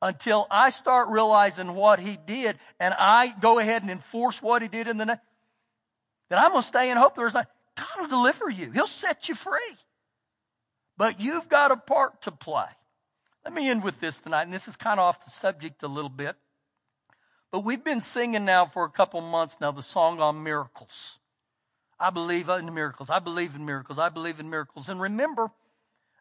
Until 0.00 0.46
I 0.50 0.70
start 0.70 1.08
realizing 1.10 1.74
what 1.74 2.00
he 2.00 2.16
did 2.16 2.58
and 2.80 2.94
I 2.98 3.34
go 3.38 3.58
ahead 3.58 3.82
and 3.82 3.90
enforce 3.90 4.40
what 4.40 4.62
he 4.62 4.68
did 4.68 4.88
in 4.88 4.96
the 4.96 5.04
name, 5.04 5.20
then 6.30 6.38
I'm 6.38 6.52
going 6.52 6.62
to 6.62 6.66
stay 6.66 6.90
in 6.90 6.96
hope. 6.96 7.16
There's 7.16 7.34
like, 7.34 7.48
God 7.76 8.00
will 8.00 8.08
deliver 8.08 8.48
you. 8.48 8.70
He'll 8.70 8.86
set 8.86 9.28
you 9.28 9.34
free. 9.34 9.76
But 10.96 11.20
you've 11.20 11.50
got 11.50 11.70
a 11.70 11.76
part 11.76 12.22
to 12.22 12.32
play. 12.32 12.64
Let 13.44 13.52
me 13.52 13.68
end 13.68 13.84
with 13.84 14.00
this 14.00 14.20
tonight, 14.20 14.44
and 14.44 14.52
this 14.54 14.66
is 14.66 14.76
kind 14.76 14.98
of 14.98 15.04
off 15.04 15.22
the 15.22 15.30
subject 15.30 15.82
a 15.82 15.88
little 15.88 16.08
bit. 16.08 16.34
But 17.52 17.60
we've 17.60 17.84
been 17.84 18.00
singing 18.00 18.46
now 18.46 18.64
for 18.64 18.84
a 18.84 18.90
couple 18.90 19.20
months 19.20 19.58
now 19.60 19.70
the 19.70 19.82
song 19.82 20.18
on 20.18 20.42
miracles. 20.42 21.18
I 22.00 22.08
believe 22.08 22.48
in 22.48 22.72
miracles. 22.72 23.10
I 23.10 23.18
believe 23.18 23.54
in 23.54 23.66
miracles. 23.66 23.98
I 23.98 24.08
believe 24.08 24.40
in 24.40 24.48
miracles. 24.48 24.88
And 24.88 24.98
remember, 24.98 25.50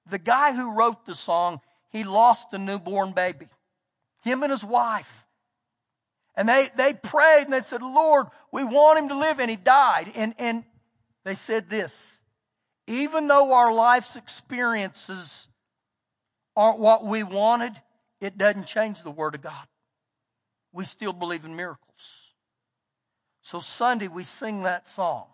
the 0.09 0.19
guy 0.19 0.53
who 0.53 0.73
wrote 0.73 1.05
the 1.05 1.15
song, 1.15 1.61
he 1.89 2.03
lost 2.03 2.53
a 2.53 2.57
newborn 2.57 3.11
baby. 3.11 3.47
Him 4.23 4.43
and 4.43 4.51
his 4.51 4.63
wife. 4.63 5.25
And 6.35 6.47
they, 6.47 6.69
they 6.75 6.93
prayed 6.93 7.43
and 7.45 7.53
they 7.53 7.61
said, 7.61 7.81
Lord, 7.81 8.27
we 8.51 8.63
want 8.63 8.99
him 8.99 9.09
to 9.09 9.17
live. 9.17 9.39
And 9.39 9.49
he 9.49 9.55
died. 9.55 10.11
And, 10.15 10.35
and 10.37 10.63
they 11.25 11.33
said 11.33 11.69
this, 11.69 12.21
even 12.85 13.27
though 13.27 13.53
our 13.53 13.73
life's 13.73 14.15
experiences 14.15 15.47
aren't 16.55 16.79
what 16.79 17.05
we 17.05 17.23
wanted, 17.23 17.73
it 18.21 18.37
doesn't 18.37 18.67
change 18.67 19.03
the 19.03 19.11
Word 19.11 19.35
of 19.35 19.41
God. 19.41 19.67
We 20.71 20.85
still 20.85 21.13
believe 21.13 21.45
in 21.45 21.55
miracles. 21.55 22.33
So 23.41 23.59
Sunday 23.59 24.07
we 24.07 24.23
sing 24.23 24.63
that 24.63 24.87
song. 24.87 25.25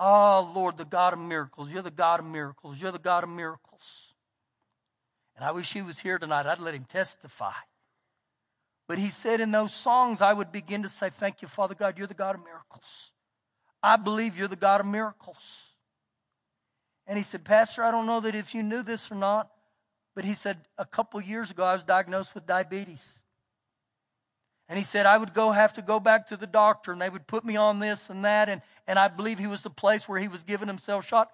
Oh, 0.00 0.50
Lord, 0.54 0.76
the 0.76 0.84
God 0.84 1.12
of 1.12 1.18
miracles. 1.18 1.72
You're 1.72 1.82
the 1.82 1.90
God 1.90 2.20
of 2.20 2.26
miracles. 2.26 2.80
You're 2.80 2.92
the 2.92 2.98
God 2.98 3.24
of 3.24 3.30
miracles. 3.30 4.14
And 5.36 5.44
I 5.44 5.50
wish 5.50 5.72
he 5.72 5.82
was 5.82 6.00
here 6.00 6.18
tonight. 6.18 6.46
I'd 6.46 6.60
let 6.60 6.74
him 6.74 6.84
testify. 6.88 7.52
But 8.86 8.98
he 8.98 9.10
said 9.10 9.40
in 9.40 9.50
those 9.50 9.74
songs, 9.74 10.22
I 10.22 10.32
would 10.32 10.50
begin 10.50 10.82
to 10.82 10.88
say, 10.88 11.10
Thank 11.10 11.42
you, 11.42 11.48
Father 11.48 11.74
God, 11.74 11.98
you're 11.98 12.06
the 12.06 12.14
God 12.14 12.36
of 12.36 12.44
miracles. 12.44 13.12
I 13.82 13.96
believe 13.96 14.36
you're 14.36 14.48
the 14.48 14.56
God 14.56 14.80
of 14.80 14.86
miracles. 14.86 15.72
And 17.06 17.16
he 17.16 17.22
said, 17.22 17.44
Pastor, 17.44 17.84
I 17.84 17.90
don't 17.90 18.06
know 18.06 18.20
that 18.20 18.34
if 18.34 18.54
you 18.54 18.62
knew 18.62 18.82
this 18.82 19.10
or 19.10 19.14
not, 19.14 19.50
but 20.14 20.24
he 20.24 20.34
said, 20.34 20.58
a 20.76 20.84
couple 20.84 21.20
years 21.20 21.50
ago, 21.50 21.64
I 21.64 21.72
was 21.72 21.84
diagnosed 21.84 22.34
with 22.34 22.46
diabetes. 22.46 23.20
And 24.68 24.78
he 24.78 24.84
said, 24.84 25.06
I 25.06 25.16
would 25.16 25.32
go 25.32 25.52
have 25.52 25.72
to 25.74 25.82
go 25.82 25.98
back 25.98 26.26
to 26.26 26.36
the 26.36 26.46
doctor 26.46 26.92
and 26.92 27.00
they 27.00 27.08
would 27.08 27.26
put 27.26 27.44
me 27.44 27.56
on 27.56 27.78
this 27.78 28.10
and 28.10 28.24
that. 28.24 28.48
And, 28.48 28.60
and 28.86 28.98
I 28.98 29.08
believe 29.08 29.38
he 29.38 29.46
was 29.46 29.62
the 29.62 29.70
place 29.70 30.08
where 30.08 30.20
he 30.20 30.28
was 30.28 30.42
giving 30.42 30.68
himself 30.68 31.06
shot. 31.06 31.30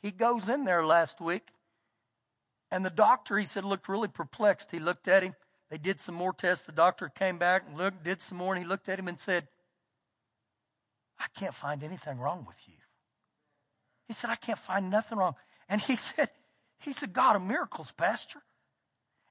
He 0.00 0.10
goes 0.10 0.48
in 0.48 0.64
there 0.64 0.84
last 0.84 1.20
week 1.20 1.48
and 2.70 2.84
the 2.84 2.90
doctor, 2.90 3.38
he 3.38 3.44
said, 3.44 3.64
looked 3.64 3.88
really 3.88 4.08
perplexed. 4.08 4.70
He 4.70 4.78
looked 4.78 5.08
at 5.08 5.22
him. 5.22 5.34
They 5.70 5.78
did 5.78 6.00
some 6.00 6.14
more 6.14 6.32
tests. 6.32 6.64
The 6.64 6.72
doctor 6.72 7.10
came 7.10 7.36
back 7.36 7.64
and 7.66 7.76
looked, 7.76 8.02
did 8.02 8.22
some 8.22 8.38
more 8.38 8.54
and 8.54 8.62
he 8.62 8.68
looked 8.68 8.88
at 8.88 8.98
him 8.98 9.08
and 9.08 9.20
said, 9.20 9.48
I 11.18 11.26
can't 11.38 11.54
find 11.54 11.82
anything 11.82 12.18
wrong 12.18 12.44
with 12.46 12.56
you. 12.66 12.74
He 14.06 14.14
said, 14.14 14.30
I 14.30 14.36
can't 14.36 14.58
find 14.58 14.88
nothing 14.90 15.18
wrong. 15.18 15.34
And 15.68 15.80
he 15.80 15.96
said, 15.96 16.30
He's 16.80 17.02
a 17.02 17.08
God 17.08 17.34
of 17.34 17.42
miracles, 17.42 17.90
Pastor. 17.90 18.40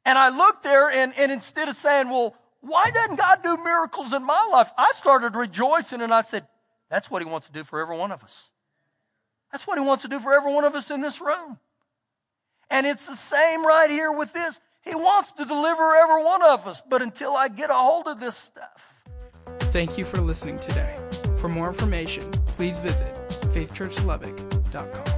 And 0.04 0.18
I 0.18 0.30
looked 0.30 0.64
there 0.64 0.90
and, 0.90 1.14
and 1.18 1.32
instead 1.32 1.70
of 1.70 1.76
saying, 1.76 2.10
Well, 2.10 2.36
why 2.68 2.92
doesn't 2.92 3.16
God 3.16 3.40
do 3.44 3.58
miracles 3.64 4.14
in 4.14 4.24
my 4.24 4.48
life? 4.52 4.72
I 4.78 4.92
started 4.94 5.36
rejoicing 5.36 6.02
and 6.02 6.14
I 6.14 6.22
said, 6.22 6.48
That's 6.90 7.10
what 7.10 7.22
He 7.22 7.30
wants 7.30 7.48
to 7.48 7.54
do 7.54 7.64
for 7.64 7.82
every 7.82 7.98
one 7.98 8.12
of 8.12 8.24
us. 8.24 8.50
That's 9.52 9.66
what 9.66 9.78
He 9.78 9.86
wants 9.86 10.04
to 10.04 10.10
do 10.10 10.20
for 10.20 10.34
every 10.34 10.54
one 10.54 10.64
of 10.64 10.76
us 10.76 10.92
in 10.92 11.02
this 11.02 11.22
room. 11.22 11.60
And 12.70 12.86
it's 12.86 13.06
the 13.06 13.16
same 13.16 13.66
right 13.66 13.90
here 13.90 14.12
with 14.12 14.34
this. 14.34 14.60
He 14.82 14.96
wants 14.96 15.32
to 15.34 15.46
deliver 15.46 15.96
every 15.96 16.24
one 16.24 16.42
of 16.44 16.68
us, 16.68 16.82
but 16.88 17.02
until 17.02 17.36
I 17.36 17.48
get 17.48 17.70
a 17.70 17.76
hold 17.76 18.08
of 18.08 18.20
this 18.20 18.36
stuff. 18.36 19.04
Thank 19.60 19.98
you 19.98 20.06
for 20.06 20.22
listening 20.22 20.60
today. 20.60 20.96
For 21.38 21.50
more 21.50 21.68
information, 21.68 22.30
please 22.32 22.80
visit 22.80 23.14
faithchurchlubbock.com. 23.54 25.17